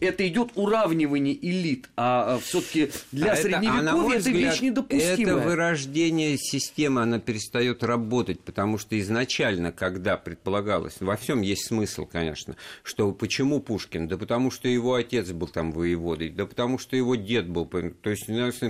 Это 0.00 0.26
идет 0.26 0.50
уравнивание 0.54 1.34
элит, 1.34 1.88
а, 1.96 2.36
а 2.36 2.38
все-таки 2.38 2.90
для 3.12 3.32
а 3.32 3.36
средневековья 3.36 3.80
это, 3.80 4.14
а 4.14 4.18
это 4.18 4.30
вещь 4.30 4.60
недопустимая. 4.60 5.14
Это 5.14 5.36
вырождение 5.36 6.38
системы, 6.38 7.02
она 7.02 7.18
перестает 7.18 7.82
работать, 7.82 8.40
потому 8.40 8.78
что 8.78 8.98
изначально, 8.98 9.72
когда 9.72 10.16
предполагалось, 10.16 10.96
во 11.00 11.16
всем 11.16 11.42
есть 11.42 11.66
смысл, 11.66 12.06
конечно, 12.06 12.56
что 12.82 13.12
почему 13.12 13.60
Пушкин? 13.60 14.08
Да 14.08 14.16
потому 14.16 14.50
что 14.50 14.68
его 14.68 14.94
отец 14.94 15.30
был 15.30 15.48
там 15.48 15.72
воеводой, 15.72 16.30
да 16.30 16.46
потому 16.46 16.78
что 16.78 16.96
его 16.96 17.14
дед 17.14 17.48
был, 17.48 17.66
то 17.66 18.10
есть, 18.10 18.26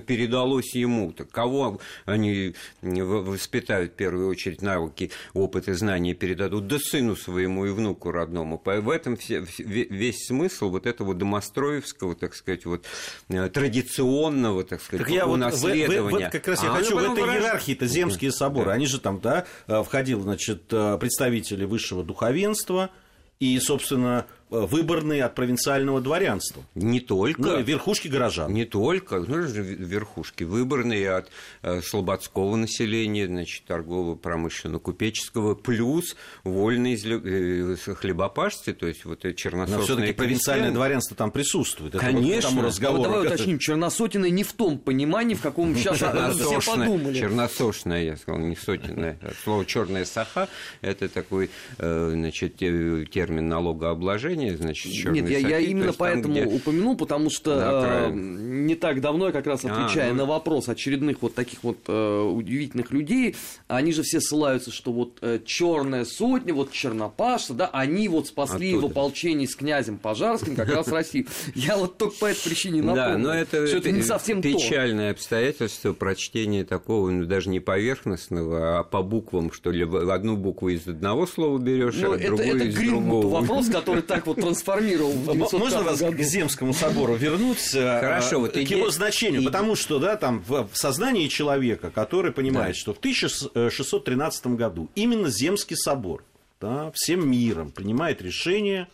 передалось 0.07 0.75
ему. 0.75 1.13
Так 1.13 1.31
кого 1.31 1.81
они 2.05 2.55
воспитают 2.83 3.93
в 3.93 3.95
первую 3.95 4.29
очередь 4.29 4.63
навыки, 4.63 5.11
опыт 5.35 5.69
и 5.69 5.73
знания 5.73 6.15
передадут? 6.15 6.67
Да 6.67 6.79
сыну 6.79 7.17
своему 7.17 7.67
и 7.67 7.71
внуку 7.71 8.11
родному. 8.11 8.61
В 8.65 8.91
этом 8.91 9.17
все, 9.17 9.45
весь 9.59 10.27
смысл 10.27 10.71
вот 10.71 10.87
этого 10.87 11.15
домостроевского, 11.21 12.17
так 12.17 12.35
сказать, 12.35 12.67
вот 12.67 12.85
э, 13.29 13.49
традиционного, 13.49 14.65
так 14.65 14.83
сказать, 14.83 15.07
так 15.07 15.15
я 15.15 15.27
унаследования. 15.27 16.03
Вот, 16.03 16.23
вот 16.23 16.33
как 16.33 16.49
раз 16.49 16.63
я 16.63 16.71
а 16.71 16.75
хочу 16.75 16.97
в 16.97 16.99
этой 16.99 17.23
выражать... 17.23 17.43
иерархии-то 17.43 17.87
земские 17.87 18.33
соборы, 18.33 18.67
да. 18.67 18.73
они 18.73 18.87
же 18.87 18.99
там, 18.99 19.21
да, 19.21 19.47
э, 19.69 19.83
входил, 19.83 20.23
значит, 20.23 20.65
э, 20.73 20.99
представители 20.99 21.65
высшего 21.65 22.03
духовенства, 22.03 22.91
и, 23.39 23.59
собственно, 23.61 24.27
выборные 24.51 25.25
от 25.25 25.35
провинциального 25.35 26.01
дворянства. 26.01 26.63
Не 26.75 27.01
только. 27.01 27.43
Ну, 27.43 27.63
верхушки 27.63 28.09
горожан. 28.09 28.53
Не 28.53 28.65
только. 28.65 29.21
Ну, 29.21 29.37
верхушки. 29.37 30.45
Выборные 30.45 31.11
от 31.13 31.31
э, 31.63 31.81
слободского 31.83 32.57
населения, 32.57 33.27
значит, 33.27 33.65
торгово-промышленно-купеческого, 33.67 35.55
плюс 35.55 36.17
вольные 36.45 36.97
э, 36.97 37.77
хлебопашцы, 37.77 38.73
то 38.73 38.87
есть 38.87 39.05
вот 39.05 39.21
черносотные 39.37 39.79
Но 39.79 39.85
все-таки 39.85 40.13
провинциальное 40.13 40.73
дворянство 40.73 41.17
там 41.17 41.31
присутствует. 41.31 41.95
Это 41.95 42.05
Конечно. 42.05 42.51
Вот 42.51 42.65
разговору, 42.65 43.03
давай 43.05 43.27
уточним, 43.27 43.59
черносотенное 43.59 44.31
не 44.31 44.43
в 44.43 44.53
том 44.53 44.79
понимании, 44.79 45.35
в 45.35 45.43
каком 45.43 45.77
сейчас 45.77 45.97
все 45.97 46.61
подумали. 46.61 47.19
Черносошное, 47.19 48.03
я 48.03 48.17
сказал, 48.17 48.41
не 48.41 48.57
сотенное. 48.57 49.19
Слово 49.45 49.65
черная 49.65 50.05
саха– 50.05 50.49
это 50.81 51.09
такой, 51.09 51.51
э, 51.79 52.11
значит, 52.13 52.57
термин 52.57 53.49
налогообложения 53.49 54.40
движение, 54.41 54.57
значит, 54.57 55.05
Нет, 55.07 55.29
я, 55.29 55.39
я 55.39 55.59
именно 55.59 55.93
поэтому 55.93 56.35
там, 56.35 56.45
где... 56.45 56.57
упомянул, 56.57 56.97
потому 56.97 57.31
что 57.31 58.09
э, 58.09 58.13
не 58.13 58.75
так 58.75 59.01
давно 59.01 59.27
я 59.27 59.33
как 59.33 59.47
раз 59.47 59.65
а, 59.65 59.73
отвечая 59.73 60.11
а, 60.11 60.13
ну... 60.13 60.19
на 60.19 60.27
вопрос 60.27 60.69
очередных 60.69 61.23
вот 61.23 61.35
таких 61.35 61.63
вот 61.63 61.79
э, 61.87 62.21
удивительных 62.21 62.91
людей, 62.91 63.37
они 63.69 63.93
же 63.93 64.03
все 64.03 64.21
ссылаются, 64.21 64.71
что 64.71 64.93
вот 64.93 65.19
э, 65.21 65.41
черная 65.45 66.05
сотня, 66.05 66.55
вот 66.55 66.73
чернопашцы, 66.73 67.55
да, 67.55 67.69
они 67.73 68.09
вот 68.09 68.27
спасли 68.27 68.71
Оттуда. 68.71 68.87
в 68.87 68.91
ополчении 68.91 69.47
с 69.47 69.55
князем 69.55 69.99
Пожарским 69.99 70.57
как 70.57 70.69
раз 70.69 70.89
Россию. 70.89 71.27
Я 71.55 71.77
вот 71.77 71.99
только 71.99 72.17
по 72.19 72.27
этой 72.27 72.43
причине 72.49 72.83
напомню, 72.83 72.97
да, 72.97 73.19
но 73.19 73.35
это, 73.35 73.67
что 73.67 73.79
это 73.79 73.91
не 73.91 74.03
совсем 74.03 74.43
печальное 74.43 75.13
обстоятельство 75.13 75.93
прочтения 75.93 76.65
такого, 76.65 77.11
ну, 77.11 77.27
даже 77.27 77.49
не 77.49 77.61
поверхностного, 77.61 78.81
а 78.81 78.85
по 78.85 79.03
буквам, 79.03 79.53
что 79.53 79.71
ли, 79.71 79.85
одну 79.85 80.37
букву 80.37 80.71
из 80.71 80.87
одного 80.87 81.27
слова 81.27 81.59
берешь, 81.59 81.95
ну, 81.97 82.13
а 82.13 82.19
другую 82.19 82.57
это 82.57 82.65
из 82.65 82.75
другого. 82.77 83.41
вопрос, 83.41 83.69
который 83.69 84.03
так 84.03 84.27
вот 84.31 84.41
трансформировал 84.41 85.13
Можно 85.13 85.83
вас 85.83 86.01
к 86.01 86.21
Земскому 86.21 86.73
собору 86.73 87.15
вернуться? 87.15 87.99
Хорошо, 88.01 88.41
вот 88.41 88.53
к 88.53 88.57
его 88.57 88.91
значению, 88.91 89.45
потому 89.45 89.77
что, 89.77 89.99
да, 89.99 90.17
там 90.17 90.43
в 90.47 90.69
сознании 90.73 91.29
человека, 91.29 91.91
который 91.91 92.33
понимает, 92.33 92.77
что 92.77 92.95
в 92.95 92.99
1613 92.99 94.47
году 94.49 94.89
именно 94.95 95.29
Земский 95.29 95.77
собор 95.77 96.25
да, 96.61 96.91
всем 96.95 97.29
миром 97.29 97.71
принимает 97.71 98.23
решение 98.23 98.89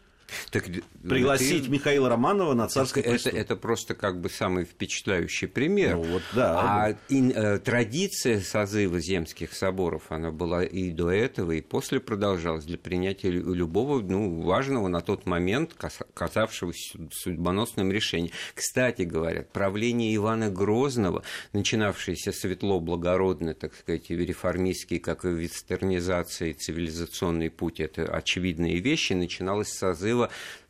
Так, 0.50 0.64
Пригласить 1.02 1.64
ты... 1.64 1.70
Михаила 1.70 2.08
Романова 2.08 2.54
на 2.54 2.68
царское 2.68 3.00
это, 3.00 3.30
это, 3.30 3.56
просто 3.56 3.94
как 3.94 4.20
бы 4.20 4.28
самый 4.28 4.64
впечатляющий 4.64 5.48
пример. 5.48 5.96
Ну, 5.96 6.02
вот, 6.02 6.22
да. 6.34 6.60
А 6.60 6.96
и, 7.08 7.30
э, 7.30 7.58
традиция 7.58 8.40
созыва 8.40 9.00
земских 9.00 9.52
соборов, 9.52 10.04
она 10.08 10.30
была 10.30 10.64
и 10.64 10.90
до 10.90 11.10
этого, 11.10 11.52
и 11.52 11.60
после 11.60 12.00
продолжалась 12.00 12.64
для 12.64 12.78
принятия 12.78 13.30
любого 13.30 14.00
ну, 14.00 14.42
важного 14.42 14.88
на 14.88 15.00
тот 15.00 15.26
момент 15.26 15.74
казавшегося 16.14 16.98
судьбоносным 17.12 17.92
решением. 17.92 18.32
Кстати 18.54 19.02
говоря, 19.02 19.42
правление 19.52 20.14
Ивана 20.16 20.50
Грозного, 20.50 21.22
начинавшееся 21.52 22.32
светло-благородно, 22.32 23.54
так 23.54 23.74
сказать, 23.74 24.10
реформистский, 24.10 24.98
как 24.98 25.24
и 25.24 25.28
вестернизация, 25.28 26.54
цивилизационный 26.54 27.50
путь, 27.50 27.80
это 27.80 28.04
очевидные 28.04 28.80
вещи, 28.80 29.12
начиналось 29.12 29.68
с 29.68 29.78
созыва 29.78 30.15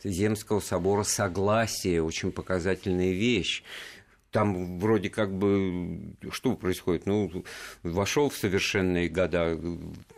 Земского 0.03 0.61
собора 0.61 1.03
согласия, 1.03 2.03
очень 2.03 2.33
показательная 2.33 3.13
вещь 3.13 3.63
там 4.37 4.79
вроде 4.79 5.09
как 5.09 5.33
бы 5.33 6.15
что 6.31 6.57
происходит? 6.57 7.07
Ну, 7.07 7.43
вошел 7.83 8.29
в 8.29 8.37
совершенные 8.37 9.09
года, 9.09 9.59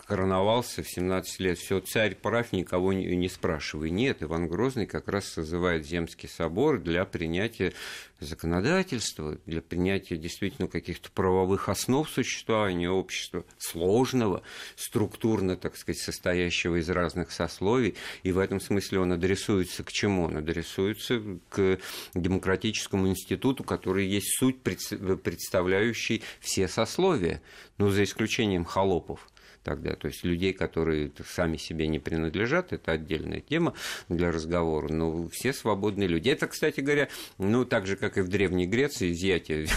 короновался 0.07 0.83
в 0.83 0.89
17 0.89 1.39
лет, 1.39 1.57
все, 1.57 1.79
царь 1.79 2.17
прав, 2.17 2.53
никого 2.53 2.93
не, 2.93 3.15
не 3.15 3.29
спрашивай. 3.29 3.91
Нет, 3.91 4.21
Иван 4.25 4.49
Грозный 4.49 4.87
как 4.87 5.07
раз 5.07 5.27
созывает 5.27 5.87
Земский 5.87 6.29
собор 6.29 6.81
для 6.81 7.05
принятия 7.05 7.73
законодательства, 8.21 9.39
для 9.47 9.63
принятия 9.63 10.17
действительно 10.17 10.69
каких-то 10.69 11.11
правовых 11.11 11.69
основ 11.69 12.09
существования 12.09 12.91
общества, 12.91 13.45
сложного, 13.59 14.43
структурно, 14.77 15.57
так 15.57 15.77
сказать, 15.77 16.01
состоящего 16.01 16.77
из 16.81 16.89
разных 16.91 17.31
сословий. 17.31 17.95
И 18.23 18.33
в 18.33 18.39
этом 18.39 18.61
смысле 18.61 19.01
он 19.01 19.13
адресуется 19.13 19.85
к 19.85 19.93
чему? 19.93 20.25
Он 20.25 20.39
адресуется 20.39 21.23
к 21.49 21.79
демократическому 22.15 23.09
институту, 23.09 23.65
который 23.65 24.07
есть 24.07 24.37
суть, 24.39 24.61
представляющий 24.61 26.23
все 26.41 26.69
сословия, 26.69 27.41
ну, 27.79 27.91
за 27.91 28.05
исключением 28.05 28.65
холопов 28.65 29.29
тогда. 29.69 29.95
То 29.97 30.09
есть 30.09 30.25
людей, 30.25 30.55
которые 30.55 31.13
сами 31.27 31.59
себе 31.59 31.89
не 31.89 31.99
принадлежат, 31.99 32.73
это 32.73 32.93
отдельная 32.93 33.41
тема 33.41 33.75
для 34.09 34.33
разговора. 34.33 34.91
Но 34.91 35.29
все 35.29 35.53
свободные 35.53 36.09
люди. 36.09 36.31
Это, 36.31 36.47
кстати 36.47 36.81
говоря, 36.81 37.09
ну, 37.37 37.67
так 37.67 37.87
же, 37.87 37.97
как 37.97 38.17
и 38.17 38.23
в 38.23 38.29
Древней 38.29 38.67
Греции, 38.67 39.13
изъятие 39.13 39.69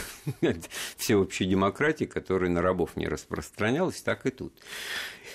всеобщей 0.98 1.46
демократии, 1.46 2.06
которая 2.06 2.50
на 2.50 2.62
рабов 2.62 2.96
не 2.96 3.10
распространялась, 3.10 4.02
так 4.02 4.26
и 4.26 4.30
тут. 4.30 4.54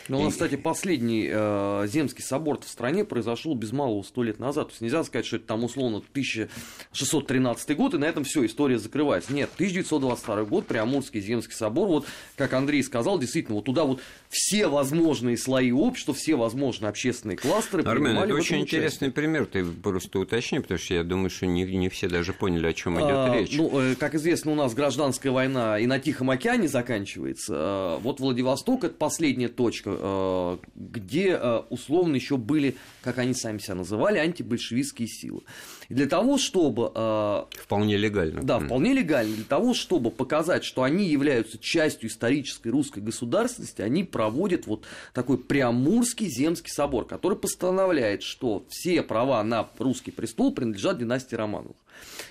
Ну, 0.09 0.23
нас, 0.23 0.35
кстати, 0.35 0.57
последний 0.57 1.29
э, 1.31 1.87
Земский 1.89 2.23
собор 2.23 2.61
в 2.61 2.69
стране 2.69 3.05
произошел 3.05 3.55
без 3.55 3.73
малого 3.73 4.03
сто 4.03 4.23
лет 4.23 4.39
назад. 4.39 4.69
То 4.69 4.73
есть 4.73 4.81
нельзя 4.81 5.03
сказать, 5.05 5.27
что 5.27 5.37
это 5.37 5.47
там 5.47 5.65
условно 5.65 5.99
1613 5.99 7.77
год, 7.77 7.95
и 7.95 7.99
на 7.99 8.05
этом 8.05 8.25
все, 8.25 8.47
история 8.47 8.79
закрывается. 8.79 9.33
Нет, 9.33 9.51
1922 9.55 10.45
год, 10.45 10.67
Приамурский 10.67 11.21
Земский 11.21 11.55
собор, 11.55 11.89
вот, 11.89 12.07
как 12.37 12.53
Андрей 12.53 12.83
сказал, 12.83 13.19
действительно, 13.19 13.57
вот 13.57 13.65
туда 13.65 13.85
вот 13.85 14.01
все 14.29 14.69
возможные 14.69 15.37
слои 15.37 15.73
общества, 15.73 16.15
все 16.15 16.37
возможные 16.37 16.89
общественные 16.89 17.37
кластеры 17.37 17.83
Армен, 17.83 18.17
это 18.17 18.35
очень 18.35 18.61
интересный 18.61 19.11
пример, 19.11 19.47
ты 19.47 19.65
просто 19.65 20.19
уточни, 20.19 20.61
потому 20.61 20.79
что 20.79 20.95
я 20.95 21.05
думаю, 21.05 21.31
что 21.31 21.47
не, 21.47 21.65
не 21.65 21.89
все 21.89 22.09
даже 22.09 22.33
поняли, 22.33 22.67
о 22.67 22.73
чем 22.73 22.99
идет 22.99 23.11
а, 23.11 23.35
речь. 23.35 23.57
Ну, 23.57 23.81
э, 23.81 23.95
как 23.97 24.15
известно, 24.15 24.53
у 24.53 24.55
нас 24.55 24.75
гражданская 24.75 25.33
война 25.33 25.79
и 25.79 25.87
на 25.87 25.99
Тихом 25.99 26.31
океане 26.31 26.69
заканчивается. 26.69 27.55
А, 27.57 27.99
вот 27.99 28.21
Владивосток– 28.21 28.85
это 28.85 28.95
последняя 28.95 29.49
точка 29.49 29.97
Э, 29.99 30.59
где 30.75 31.31
э, 31.31 31.63
условно 31.71 32.15
еще 32.15 32.37
были, 32.37 32.77
как 33.03 33.19
они 33.19 33.35
сами 33.35 33.59
себя 33.59 33.77
называли, 33.77 34.19
антибольшевистские 34.19 35.09
силы. 35.09 35.43
И 35.89 35.95
для 35.95 36.07
того, 36.07 36.39
чтобы... 36.39 36.93
Э, 36.95 37.45
вполне 37.59 37.97
легально. 37.97 38.43
Да, 38.43 38.61
вполне 38.61 38.93
легально. 38.93 39.35
Для 39.35 39.45
того, 39.45 39.75
чтобы 39.75 40.11
показать, 40.11 40.65
что 40.65 40.83
они 40.83 41.07
являются 41.07 41.59
частью 41.59 42.11
исторической 42.11 42.69
русской 42.69 43.01
государственности, 43.01 43.83
они 43.83 44.05
проводят 44.27 44.67
вот 44.67 44.85
такой 45.13 45.39
Преамурский 45.39 46.27
земский 46.27 46.73
собор, 46.73 47.07
который 47.07 47.39
постановляет, 47.39 48.25
что 48.25 48.65
все 48.69 49.03
права 49.03 49.43
на 49.45 49.69
русский 49.79 50.11
престол 50.11 50.53
принадлежат 50.53 50.99
династии 50.99 51.37
Романовых. 51.37 51.77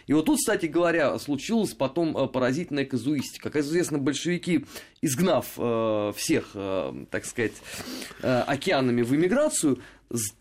И 0.07 0.13
вот 0.13 0.25
тут, 0.25 0.37
кстати 0.37 0.65
говоря, 0.65 1.17
случилась 1.19 1.73
потом 1.73 2.15
э, 2.17 2.27
поразительная 2.27 2.85
казуистика. 2.85 3.49
Как 3.49 3.63
известно, 3.63 3.97
большевики, 3.97 4.65
изгнав 5.01 5.53
э, 5.57 6.11
всех, 6.17 6.51
э, 6.53 7.05
так 7.09 7.25
сказать, 7.25 7.53
э, 8.21 8.41
океанами 8.41 9.01
в 9.01 9.15
эмиграцию, 9.15 9.79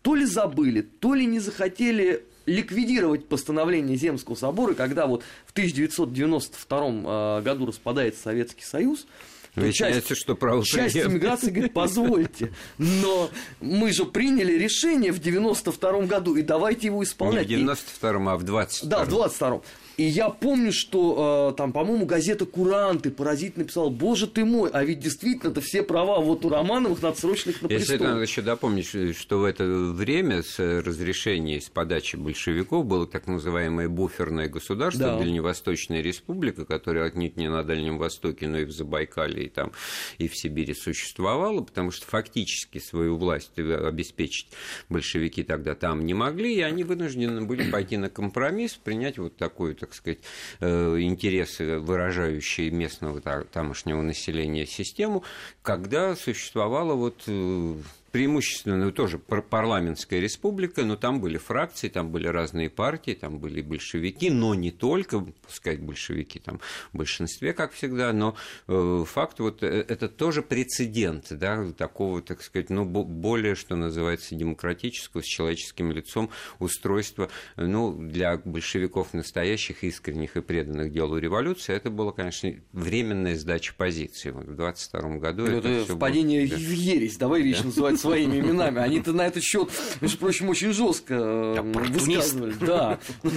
то 0.01 0.13
ли 0.13 0.25
забыли, 0.25 0.81
то 0.81 1.13
ли 1.13 1.25
не 1.25 1.39
захотели 1.39 2.23
ликвидировать 2.45 3.27
постановление 3.27 3.97
Земского 3.97 4.35
собора, 4.35 4.73
когда 4.73 5.07
вот 5.07 5.23
в 5.45 5.51
1992 5.53 7.39
э, 7.39 7.41
году 7.41 7.65
распадается 7.65 8.21
Советский 8.21 8.65
Союз, 8.65 9.07
Выясняется, 9.55 10.09
часть, 10.09 10.21
что 10.21 10.35
право 10.35 10.63
часть 10.63 10.97
иммиграции 10.97 11.49
говорит, 11.49 11.73
позвольте, 11.73 12.53
но 12.77 13.29
мы 13.61 13.91
же 13.93 14.05
приняли 14.05 14.53
решение 14.53 15.11
в 15.11 15.19
92 15.19 16.01
году, 16.01 16.35
и 16.35 16.41
давайте 16.41 16.87
его 16.87 17.03
исполнять. 17.03 17.49
Не 17.49 17.57
в 17.57 17.59
92-м, 17.59 18.29
а 18.29 18.37
в 18.37 18.43
22-м. 18.43 18.89
Да, 18.89 19.05
в 19.05 19.09
22-м. 19.09 19.61
И 19.97 20.03
я 20.03 20.29
помню, 20.29 20.73
что 20.73 21.51
э, 21.53 21.57
там, 21.57 21.71
по-моему, 21.71 22.05
газета 22.05 22.45
«Куранты» 22.45 23.11
поразительно 23.11 23.63
написала, 23.63 23.89
боже 23.89 24.27
ты 24.27 24.43
мой, 24.43 24.69
а 24.71 24.83
ведь 24.83 24.99
действительно 24.99 25.51
это 25.51 25.61
все 25.61 25.83
права 25.83 26.19
вот 26.19 26.43
у 26.43 26.49
Романовых 26.49 27.01
надсрочных 27.01 27.61
на 27.61 27.67
Если 27.67 27.95
это 27.95 28.03
надо 28.03 28.21
еще 28.21 28.41
дополнить, 28.41 28.87
что 29.17 29.39
в 29.39 29.45
это 29.45 29.63
время 29.63 30.43
с 30.43 30.59
разрешения, 30.59 31.61
с 31.61 31.69
подачи 31.69 32.17
большевиков 32.17 32.85
было 32.85 33.07
так 33.07 33.27
называемое 33.27 33.87
буферное 33.87 34.49
государство, 34.49 35.05
да. 35.05 35.17
Дальневосточная 35.17 36.01
республика, 36.01 36.65
которая 36.65 37.07
отнюдь 37.07 37.37
не 37.37 37.49
на 37.49 37.63
Дальнем 37.63 37.97
Востоке, 37.97 38.49
но 38.49 38.59
и 38.59 38.65
в 38.65 38.71
Забайкале, 38.71 39.44
и 39.45 39.49
там, 39.49 39.71
и 40.17 40.27
в 40.27 40.35
Сибири 40.35 40.73
существовала, 40.73 41.61
потому 41.61 41.91
что 41.91 42.05
фактически 42.05 42.79
свою 42.79 43.17
власть 43.17 43.57
обеспечить 43.57 44.47
большевики 44.89 45.43
тогда 45.43 45.75
там 45.75 46.05
не 46.05 46.13
могли, 46.13 46.55
и 46.55 46.61
они 46.61 46.83
вынуждены 46.83 47.41
были 47.41 47.69
пойти 47.69 47.97
на 47.97 48.09
компромисс, 48.09 48.73
принять 48.75 49.17
вот 49.17 49.35
такую 49.37 49.75
так 49.75 49.93
сказать, 49.93 50.19
э, 50.59 50.97
интересы, 50.99 51.79
выражающие 51.79 52.71
местного 52.71 53.21
тамошнего 53.21 54.01
населения 54.01 54.65
систему, 54.65 55.23
когда 55.61 56.15
существовала 56.15 56.93
вот 56.93 57.23
э, 57.27 57.75
преимущественно 58.15 58.77
ну, 58.77 58.93
тоже 58.93 59.19
парламентская 59.19 60.21
республика, 60.21 60.85
но 60.85 60.95
там 60.95 61.19
были 61.19 61.37
фракции, 61.37 61.89
там 61.89 62.11
были 62.11 62.29
разные 62.29 62.69
партии, 62.69 63.11
там 63.11 63.39
были 63.39 63.61
большевики, 63.61 64.29
но 64.29 64.55
не 64.55 64.71
только, 64.71 65.19
пускай 65.45 65.75
большевики 65.75 66.39
там 66.39 66.61
в 66.93 66.97
большинстве, 66.97 67.51
как 67.51 67.73
всегда, 67.73 68.13
но 68.13 68.37
э, 68.69 69.03
факт 69.05 69.41
вот 69.41 69.63
э, 69.63 69.85
это 69.89 70.07
тоже 70.07 70.43
прецедент, 70.43 71.27
да, 71.31 71.69
такого, 71.77 72.21
так 72.21 72.41
сказать, 72.41 72.69
ну, 72.69 72.85
более, 72.85 73.53
что 73.53 73.75
называется, 73.75 74.33
демократического, 74.33 75.21
с 75.21 75.25
человеческим 75.25 75.91
лицом 75.91 76.29
устройства, 76.59 77.29
ну, 77.57 77.93
для 77.97 78.37
большевиков 78.37 79.13
настоящих, 79.13 79.83
искренних 79.83 80.37
и 80.37 80.41
преданных 80.41 80.93
делу 80.93 81.17
революции, 81.17 81.75
это 81.75 81.89
было, 81.89 82.13
конечно, 82.13 82.49
временная 82.71 83.35
сдача 83.35 83.73
позиции. 83.75 84.29
Вот 84.29 84.45
в 84.45 84.55
22 84.55 85.17
году 85.17 85.47
ну, 85.47 85.57
это, 85.57 85.67
это 85.67 85.95
впадение 85.97 86.47
было... 86.47 86.57
в 86.57 86.71
ересь, 86.71 87.17
давай 87.17 87.41
вещь 87.41 87.61
называть 87.61 88.04
своими 88.05 88.39
именами. 88.39 88.81
Они-то 88.81 89.13
на 89.13 89.27
этот 89.27 89.43
счет, 89.43 89.69
между 90.01 90.17
прочим, 90.17 90.49
очень 90.49 90.71
жестко 90.73 91.61
высказывали. 91.61 92.55
Да. 92.59 92.99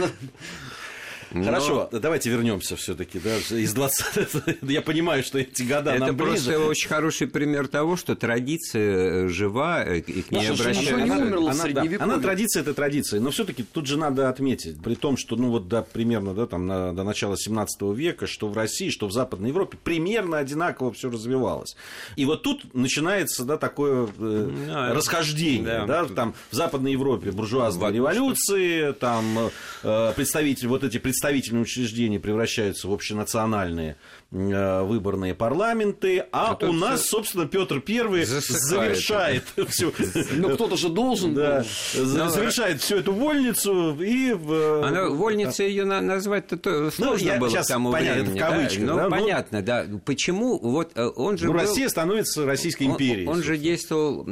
Но... 1.30 1.44
Хорошо, 1.44 1.88
давайте 1.92 2.30
вернемся 2.30 2.76
все-таки, 2.76 3.18
да, 3.18 3.36
из 3.36 3.74
20 3.74 4.62
Я 4.62 4.82
понимаю, 4.82 5.22
что 5.22 5.38
эти 5.38 5.62
года 5.62 5.92
Это 5.92 6.06
нам 6.06 6.16
просто 6.16 6.50
ближе. 6.50 6.58
очень 6.58 6.88
хороший 6.88 7.26
пример 7.26 7.68
того, 7.68 7.96
что 7.96 8.16
традиция 8.16 9.24
э, 9.24 9.28
жива, 9.28 9.84
э, 9.84 9.98
и 9.98 10.22
к 10.22 10.30
ней 10.30 10.48
обращаются. 10.48 10.94
Она, 10.94 11.16
она, 11.16 11.50
она, 11.50 11.64
да, 11.68 11.84
она 12.00 12.18
традиция, 12.18 12.62
это 12.62 12.72
традиция, 12.72 13.20
но 13.20 13.30
все-таки 13.30 13.62
тут 13.62 13.86
же 13.86 13.98
надо 13.98 14.28
отметить, 14.28 14.82
при 14.82 14.94
том, 14.94 15.16
что, 15.16 15.36
ну 15.36 15.50
вот, 15.50 15.68
да, 15.68 15.82
примерно, 15.82 16.32
да, 16.34 16.46
там, 16.46 16.66
на, 16.66 16.94
до 16.94 17.02
начала 17.02 17.36
17 17.36 17.82
века, 17.94 18.26
что 18.26 18.48
в 18.48 18.56
России, 18.56 18.88
что 18.88 19.06
в 19.06 19.12
Западной 19.12 19.50
Европе, 19.50 19.76
примерно 19.82 20.38
одинаково 20.38 20.92
все 20.92 21.10
развивалось. 21.10 21.76
И 22.16 22.24
вот 22.24 22.42
тут 22.42 22.74
начинается, 22.74 23.44
да, 23.44 23.58
такое 23.58 24.08
э, 24.18 24.50
да, 24.66 24.94
расхождение, 24.94 25.84
да, 25.86 26.04
да, 26.04 26.14
там, 26.14 26.34
в 26.50 26.54
Западной 26.54 26.92
Европе 26.92 27.32
буржуазные 27.32 27.92
революции, 27.92 28.92
там, 28.92 29.50
э, 29.82 30.12
представители, 30.16 30.66
вот 30.66 30.84
эти 30.84 30.98
представители 30.98 31.17
представительные 31.18 31.62
учреждения 31.62 32.20
превращаются 32.20 32.87
в 32.87 32.92
общенациональные 32.92 33.96
э, 34.31 34.83
выборные 34.83 35.35
парламенты, 35.35 36.24
а, 36.31 36.57
а 36.61 36.66
у 36.66 36.72
нас, 36.72 37.07
собственно, 37.07 37.44
Петр 37.46 37.81
Первый 37.81 38.24
завершает 38.24 39.42
всю... 39.68 39.92
Ну, 40.31 40.50
кто-то 40.50 40.76
же 40.76 40.90
должен 40.90 41.35
да, 41.35 41.64
завершает 41.92 42.81
всю 42.83 42.96
эту 42.98 43.12
вольницу 43.12 44.00
и... 44.00 44.31
Она, 44.31 45.09
вольница 45.09 45.64
ее 45.64 45.85
назвать-то 45.85 46.90
сложно 46.92 47.35
ну, 47.35 47.40
было 47.40 47.57
к 47.57 47.66
тому 47.66 47.90
понятно, 47.90 48.22
времени. 48.22 48.38
Это 48.38 48.46
в 48.46 48.48
кавычках, 48.48 48.87
да? 48.87 48.92
Ну, 48.92 48.96
да? 48.96 49.11
понятно, 49.11 49.62
да. 49.62 49.87
Почему? 50.04 50.59
Вот 50.59 50.92
э, 50.94 51.04
он 51.16 51.37
же 51.37 51.46
ну, 51.46 51.52
был... 51.52 51.59
Россия 51.59 51.88
становится 51.88 52.46
Российской 52.46 52.85
империей. 52.85 53.26
Он, 53.26 53.38
он 53.38 53.42
же 53.42 53.59
действовал 53.59 54.24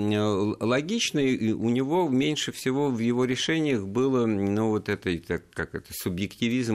логично, 0.60 1.18
и 1.18 1.50
у 1.50 1.68
него 1.68 2.08
меньше 2.08 2.52
всего 2.52 2.90
в 2.90 3.00
его 3.00 3.24
решениях 3.24 3.84
было, 3.84 4.26
ну, 4.26 4.68
вот 4.68 4.88
это, 4.88 5.18
как 5.52 5.74
это, 5.74 5.92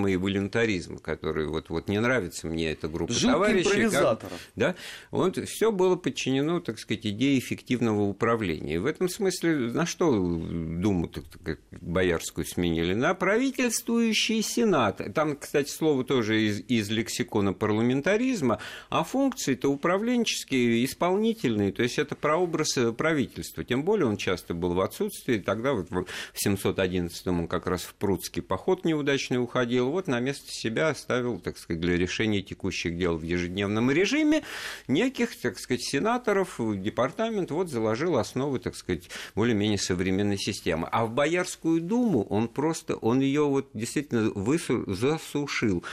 субъективизма 0.02 0.12
и 0.12 0.16
волюнтаризма, 0.16 1.00
который 1.00 1.48
вот, 1.48 1.70
вот 1.70 1.88
не 1.88 2.00
нравится 2.00 2.48
мне 2.48 2.72
эта 2.72 2.88
группа 2.88 3.14
Жуткий 3.14 3.30
товарищей. 3.30 3.90
Как, 3.90 4.24
да, 4.56 4.76
он, 5.12 5.34
все 5.46 5.72
было 5.72 5.96
подчинено, 5.96 6.60
так 6.60 6.80
сказать, 6.80 7.06
идее 7.06 7.40
эффективного 7.40 8.02
управления. 8.02 8.76
И 8.76 8.78
в 8.78 8.86
этом 8.86 9.10
смысле 9.10 9.72
на 9.72 9.86
что 9.86 10.12
Думу 10.12 11.08
так, 11.08 11.26
так, 11.44 11.60
боярскую 11.82 12.46
сменили? 12.46 12.94
На 12.94 13.14
правительствующий 13.14 14.42
сенат. 14.42 15.02
Там, 15.14 15.38
кстати, 15.38 15.70
слово 15.70 16.04
тоже 16.04 16.42
из, 16.42 16.62
из 16.68 16.90
лексикона 16.90 17.54
парламентаризма, 17.54 18.60
а 18.90 19.04
функции-то 19.04 19.70
управленческие, 19.70 20.86
исполнительные, 20.86 21.72
то 21.72 21.84
есть 21.84 22.00
это 22.00 22.16
прообраз 22.16 22.78
правительства. 22.98 23.64
Тем 23.64 23.84
более 23.84 24.08
он 24.08 24.18
часто 24.18 24.54
был 24.54 24.74
в 24.74 24.82
отсутствии, 24.82 25.40
тогда 25.40 25.74
вот 25.74 25.90
в 25.90 26.06
711-м 26.46 27.42
он 27.42 27.48
как 27.48 27.68
раз 27.68 27.82
в 27.82 27.94
Прудский 27.96 28.42
поход 28.42 28.86
неудачный 28.86 29.38
уходил, 29.38 29.91
вот 29.92 30.08
на 30.08 30.20
место 30.20 30.52
себя 30.52 30.90
оставил, 30.90 31.40
так 31.40 31.58
сказать, 31.58 31.80
для 31.80 31.98
решения 31.98 32.42
текущих 32.42 32.98
дел 32.98 33.18
в 33.18 33.24
ежедневном 33.24 33.92
режиме 33.92 34.44
неких, 34.88 35.36
так 35.36 35.60
сказать, 35.60 35.84
сенаторов, 35.84 36.60
департамент 36.60 37.52
вот 37.52 37.70
заложил 37.70 38.18
основы, 38.18 38.60
так 38.60 38.76
сказать, 38.76 39.10
более-менее 39.36 39.78
современной 39.78 40.38
системы. 40.38 40.88
А 40.92 41.06
в 41.06 41.12
Боярскую 41.12 41.82
думу 41.82 42.24
он 42.24 42.48
просто, 42.48 42.96
он 42.96 43.20
ее 43.20 43.44
вот 43.46 43.70
действительно 43.74 44.32
высу, 44.32 44.84
засушил, 44.88 45.84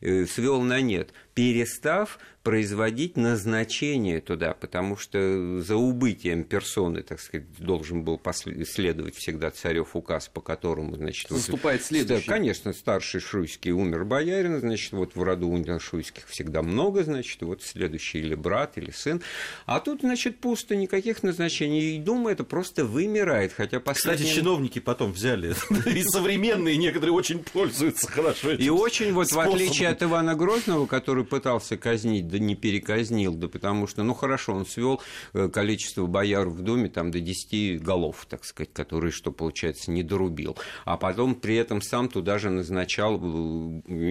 э, 0.00 0.26
свел 0.26 0.62
на 0.62 0.80
нет 0.80 1.12
перестав 1.38 2.18
производить 2.48 3.18
назначение 3.18 4.22
туда, 4.22 4.54
потому 4.54 4.96
что 4.96 5.60
за 5.60 5.76
убытием 5.76 6.44
персоны, 6.44 7.02
так 7.02 7.20
сказать, 7.20 7.46
должен 7.58 8.04
был 8.04 8.18
следовать 8.64 9.16
всегда 9.16 9.50
царев 9.50 9.94
указ, 9.94 10.28
по 10.28 10.40
которому, 10.40 10.96
значит... 10.96 11.28
Заступает 11.28 11.80
вот, 11.82 11.86
следующий. 11.88 12.26
Конечно, 12.26 12.72
старший 12.72 13.20
Шуйский 13.20 13.72
умер 13.72 14.06
боярин, 14.06 14.60
значит, 14.60 14.92
вот 14.92 15.14
в 15.14 15.22
роду 15.22 15.50
у 15.50 15.78
Шуйских 15.78 16.26
всегда 16.26 16.62
много, 16.62 17.04
значит, 17.04 17.42
вот 17.42 17.62
следующий 17.62 18.20
или 18.20 18.34
брат, 18.34 18.78
или 18.78 18.92
сын. 18.92 19.20
А 19.66 19.78
тут, 19.80 20.00
значит, 20.00 20.38
пусто, 20.38 20.74
никаких 20.74 21.22
назначений. 21.22 21.96
И 21.96 21.98
Дума 21.98 22.30
это 22.32 22.44
просто 22.44 22.86
вымирает, 22.86 23.52
хотя 23.52 23.78
последние... 23.78 24.24
Кстати, 24.26 24.40
чиновники 24.40 24.78
потом 24.78 25.12
взяли, 25.12 25.54
и 25.86 26.02
современные 26.02 26.78
некоторые 26.78 27.12
очень 27.12 27.40
пользуются 27.40 28.10
хорошо 28.10 28.52
И 28.52 28.70
очень, 28.70 29.12
вот 29.12 29.30
в 29.30 29.38
отличие 29.38 29.90
от 29.90 30.02
Ивана 30.02 30.34
Грозного, 30.34 30.86
который 30.86 31.24
пытался 31.28 31.76
казнить, 31.76 32.28
да 32.28 32.38
не 32.38 32.54
переказнил, 32.54 33.34
да 33.34 33.48
потому 33.48 33.86
что, 33.86 34.02
ну 34.02 34.14
хорошо, 34.14 34.54
он 34.54 34.66
свел 34.66 35.00
э, 35.34 35.48
количество 35.48 36.06
бояр 36.06 36.48
в 36.48 36.62
доме 36.62 36.88
там 36.88 37.10
до 37.10 37.20
10 37.20 37.82
голов, 37.82 38.26
так 38.28 38.44
сказать, 38.44 38.72
которые, 38.72 39.12
что 39.12 39.32
получается, 39.32 39.90
не 39.90 40.02
дорубил. 40.02 40.56
А 40.84 40.96
потом 40.96 41.34
при 41.34 41.56
этом 41.56 41.82
сам 41.82 42.08
туда 42.08 42.38
же 42.38 42.50
назначал, 42.50 43.16
э, 43.16 43.20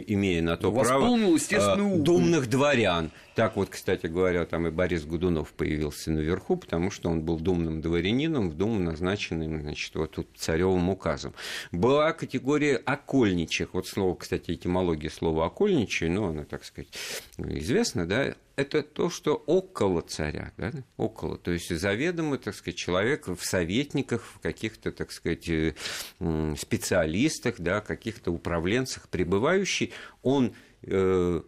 имея 0.07 0.41
на 0.41 0.57
то 0.57 0.71
право, 0.71 1.17
э, 1.17 1.97
думных 1.97 2.47
дворян. 2.47 3.11
Так 3.37 3.55
вот, 3.55 3.69
кстати 3.69 4.07
говоря, 4.07 4.47
там 4.47 4.65
и 4.65 4.71
Борис 4.71 5.05
Гудунов 5.05 5.53
появился 5.53 6.09
наверху, 6.09 6.57
потому 6.57 6.89
что 6.89 7.11
он 7.11 7.21
был 7.21 7.39
думным 7.39 7.81
дворянином, 7.81 8.49
в 8.49 8.55
Думу 8.55 8.79
назначенным, 8.79 9.61
значит, 9.61 9.93
вот 9.93 10.13
тут 10.13 10.27
царевым 10.35 10.89
указом. 10.89 11.35
Была 11.71 12.13
категория 12.13 12.77
окольничих. 12.77 13.75
Вот 13.75 13.85
слово, 13.85 14.15
кстати, 14.15 14.53
этимология 14.53 15.11
слова 15.11 15.45
окольничий, 15.45 16.09
ну, 16.09 16.29
она, 16.29 16.45
так 16.45 16.65
сказать, 16.65 16.89
известна, 17.37 18.07
да, 18.07 18.33
это 18.55 18.81
то, 18.81 19.11
что 19.11 19.35
около 19.35 20.01
царя, 20.01 20.51
да, 20.57 20.71
около, 20.97 21.37
то 21.37 21.51
есть 21.51 21.69
заведомо, 21.69 22.39
так 22.39 22.55
сказать, 22.55 22.75
человек 22.75 23.27
в 23.27 23.45
советниках, 23.45 24.23
в 24.23 24.39
каких-то, 24.39 24.91
так 24.91 25.11
сказать, 25.11 25.47
специалистах, 26.57 27.59
да, 27.59 27.81
каких-то 27.81 28.31
управленцах 28.31 29.09
пребывающий, 29.09 29.93
он 30.23 30.55
э, 30.81 31.41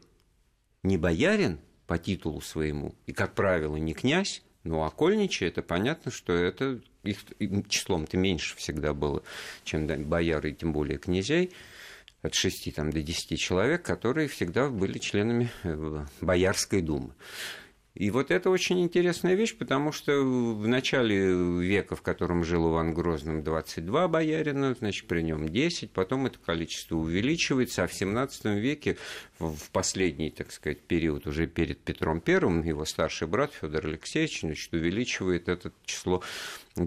не 0.83 0.97
боярин, 0.97 1.57
по 1.89 1.97
титулу 1.97 2.39
своему, 2.39 2.93
и, 3.07 3.13
как 3.13 3.33
правило, 3.33 3.75
не 3.75 3.95
князь, 3.95 4.43
а 4.63 4.85
окольничий, 4.85 5.47
это 5.47 5.63
понятно, 5.63 6.11
что 6.11 6.33
это 6.33 6.79
их 7.01 7.17
числом-то 7.67 8.15
меньше 8.15 8.55
всегда 8.57 8.93
было, 8.93 9.23
чем 9.63 9.87
бояры, 9.87 10.51
и 10.51 10.53
тем 10.53 10.71
более 10.71 10.99
князей, 10.99 11.51
от 12.21 12.35
6 12.35 12.75
там, 12.75 12.91
до 12.91 13.01
10 13.01 13.39
человек, 13.39 13.81
которые 13.81 14.27
всегда 14.27 14.69
были 14.69 14.99
членами 14.99 15.49
э, 15.63 16.05
Боярской 16.21 16.83
думы. 16.83 17.15
И 17.95 18.11
вот 18.11 18.29
это 18.31 18.49
очень 18.49 18.81
интересная 18.81 19.33
вещь, 19.33 19.57
потому 19.57 19.91
что 19.91 20.21
в 20.21 20.67
начале 20.67 21.33
века, 21.59 21.95
в 21.95 22.01
котором 22.01 22.43
жил 22.43 22.69
Иван 22.69 22.93
Грозным, 22.93 23.43
22 23.43 24.07
боярина, 24.07 24.75
значит, 24.75 25.07
при 25.07 25.21
нем 25.21 25.49
10, 25.49 25.91
потом 25.91 26.27
это 26.27 26.37
количество 26.39 26.95
увеличивается, 26.95 27.83
а 27.83 27.87
в 27.87 27.93
17 27.93 28.45
веке, 28.45 28.97
в 29.39 29.71
последний, 29.71 30.29
так 30.29 30.51
сказать, 30.51 30.81
период, 30.81 31.25
уже 31.25 31.47
перед 31.47 31.79
Петром 31.79 32.21
Первым, 32.21 32.63
его 32.63 32.85
старший 32.85 33.27
брат 33.27 33.53
Федор 33.53 33.87
Алексеевич, 33.87 34.41
значит, 34.41 34.71
увеличивает 34.71 35.49
это 35.49 35.71
число 35.83 36.21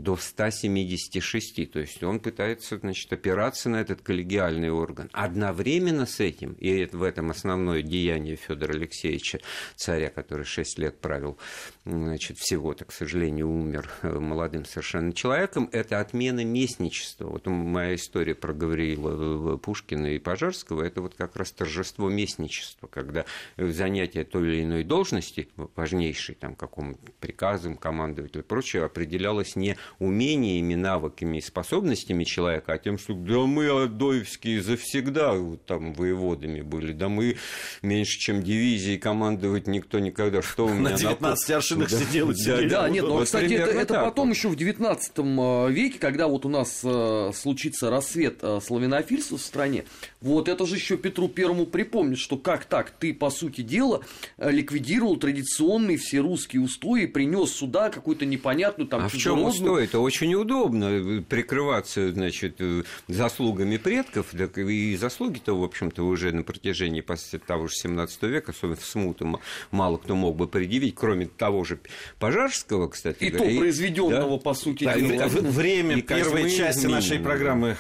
до 0.01 0.17
176. 0.17 1.71
То 1.71 1.81
есть 1.81 2.03
он 2.03 2.21
пытается 2.21 2.79
значит, 2.79 3.13
опираться 3.13 3.69
на 3.69 3.77
этот 3.81 4.03
коллегиальный 4.03 4.71
орган. 4.71 5.11
Одновременно 5.13 6.07
с 6.07 6.21
этим, 6.21 6.55
и 6.55 6.87
в 6.87 7.03
этом 7.03 7.31
основное 7.31 7.83
деяние 7.83 8.37
Федора 8.37 8.73
Алексеевича, 8.73 9.41
царя, 9.77 10.11
который 10.11 10.45
6 10.45 10.79
лет 10.79 11.01
правил, 11.01 11.39
значит, 11.85 12.39
всего-то, 12.39 12.85
к 12.85 12.93
сожалению, 12.93 13.49
умер 13.51 13.91
э, 14.03 14.19
молодым 14.19 14.65
совершенно 14.65 15.13
человеком, 15.13 15.69
это 15.73 16.01
отмена 16.01 16.45
местничества. 16.45 17.27
Вот 17.27 17.47
моя 17.47 17.95
история 17.97 18.35
про 18.35 18.53
Гавриила 18.53 19.57
Пушкина 19.57 20.15
и 20.15 20.19
Пожарского, 20.19 20.83
это 20.83 21.03
вот 21.03 21.15
как 21.15 21.37
раз 21.37 21.51
торжество 21.51 22.09
местничества, 22.09 22.87
когда 22.87 23.25
занятие 23.57 24.25
той 24.25 24.49
или 24.49 24.63
иной 24.63 24.85
должности, 24.85 25.49
важнейшей, 25.77 26.35
там, 26.35 26.55
какому 26.55 26.97
приказом 27.21 27.77
командовать 27.77 28.35
или 28.37 28.43
прочее, 28.43 28.85
определялось 28.85 29.57
не 29.57 29.77
умениями, 29.99 30.75
навыками 30.75 31.39
и 31.39 31.41
способностями 31.41 32.25
человека, 32.25 32.75
а 32.75 32.79
тем, 32.79 32.99
что 32.99 33.15
да 33.15 33.39
мы 33.41 33.69
адоевские 33.69 34.63
завсегда 34.63 35.33
вот, 35.33 35.65
там 35.67 35.95
воеводами 35.95 36.61
были, 36.61 36.93
да 36.93 37.09
мы 37.09 37.39
меньше, 37.83 38.19
чем 38.19 38.43
дивизии 38.43 38.97
командовать 38.97 39.67
никто 39.67 39.99
никогда. 39.99 40.43
Что 40.43 40.67
у 40.67 40.75
меня 40.75 40.91
на 40.91 40.97
19 40.97 41.49
на... 41.49 41.55
аршинах 41.73 41.91
да, 41.91 41.99
сидел 41.99 42.31
и 42.31 42.35
сидел. 42.35 42.57
Да, 42.69 42.83
да, 42.83 42.89
нет, 42.89 43.05
но, 43.05 43.15
вот 43.15 43.25
кстати, 43.25 43.55
это, 43.55 43.71
это 43.71 43.95
потом 43.95 44.31
еще 44.31 44.49
в 44.49 44.57
19 44.57 45.13
э, 45.17 45.71
веке, 45.71 45.99
когда 45.99 46.29
вот 46.29 46.45
у 46.45 46.49
нас 46.49 46.81
э, 46.85 47.31
случится 47.35 47.91
рассвет 47.91 48.39
э, 48.43 48.61
славянофильства 48.65 49.39
в 49.39 49.41
стране, 49.41 49.85
вот 50.21 50.49
это 50.49 50.67
же 50.67 50.77
еще 50.77 50.97
Петру 50.97 51.29
Первому 51.29 51.67
припомнит, 51.67 52.19
что 52.19 52.37
как 52.37 52.65
так, 52.65 52.91
ты, 52.91 53.15
по 53.15 53.31
сути 53.31 53.63
дела, 53.63 54.03
ликвидировал 54.39 55.17
традиционные 55.17 55.99
все 55.99 56.21
русские 56.21 56.63
устои, 56.63 57.07
принес 57.07 57.53
сюда 57.53 57.91
какую-то 57.91 58.27
непонятную 58.27 58.89
там 58.89 59.05
а 59.05 59.09
в 59.09 59.17
чем 59.17 59.43
устой? 59.43 59.85
Это 59.85 60.01
очень 60.01 60.35
удобно 60.35 61.23
прикрываться, 61.29 62.13
значит, 62.13 62.61
заслугами 63.09 63.77
предков, 63.77 64.29
так 64.37 64.59
и 64.59 64.97
заслуги-то, 64.97 65.59
в 65.59 65.65
общем-то, 65.65 66.03
уже 66.03 66.33
на 66.33 66.43
протяжении 66.43 67.03
того 67.47 67.69
же 67.69 67.75
17 67.75 68.23
века, 68.23 68.53
особенно 68.53 68.77
в 68.77 68.85
смуты, 68.85 69.27
мало 69.71 69.97
кто 69.97 70.15
мог 70.15 70.37
бы 70.37 70.47
предъявить, 70.47 70.95
кроме 70.95 71.27
того 71.27 71.62
же 71.65 71.79
Пожарского, 72.19 72.89
кстати 72.89 73.25
и 73.25 73.31
говоря. 73.31 73.51
То 73.51 73.59
произведенного, 73.59 74.37
да? 74.37 74.43
по 74.43 74.55
сути 74.55 74.85
да, 74.85 74.99
дела. 74.99 75.27
Время 75.29 75.97
и 75.97 76.03
первой 76.03 76.51
части 76.51 76.87
минимум. 76.87 76.97
нашей 76.97 77.19
программы 77.19 77.77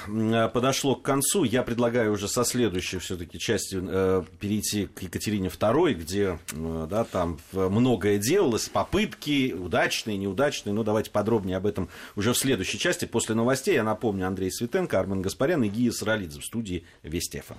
подошло 0.52 0.94
к 0.94 1.02
концу. 1.02 1.44
Я 1.44 1.62
предлагаю 1.62 2.12
уже 2.12 2.28
со 2.28 2.44
следующей 2.44 2.98
все-таки 2.98 3.38
части 3.38 3.78
э, 3.80 4.22
перейти 4.40 4.86
к 4.86 5.02
Екатерине 5.02 5.48
II, 5.48 5.94
где 5.94 6.38
э, 6.52 6.86
да, 6.88 7.04
там 7.04 7.38
многое 7.52 8.18
делалось, 8.18 8.68
попытки 8.68 9.52
удачные, 9.52 10.16
неудачные. 10.16 10.72
Ну, 10.72 10.84
давайте 10.84 11.10
подробнее 11.10 11.56
об 11.56 11.66
этом 11.66 11.88
уже 12.16 12.32
в 12.32 12.38
следующей 12.38 12.78
части. 12.78 13.04
После 13.04 13.34
новостей, 13.34 13.74
я 13.74 13.84
напомню, 13.84 14.26
Андрей 14.26 14.50
Светенко, 14.50 14.98
Армен 14.98 15.22
Гаспарян 15.22 15.62
и 15.64 15.68
Гия 15.68 15.92
Саралидзе 15.92 16.40
в 16.40 16.44
студии 16.44 16.84
Вестефа. 17.02 17.56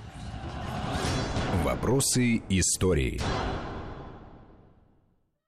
Вопросы 1.64 2.42
истории. 2.50 3.22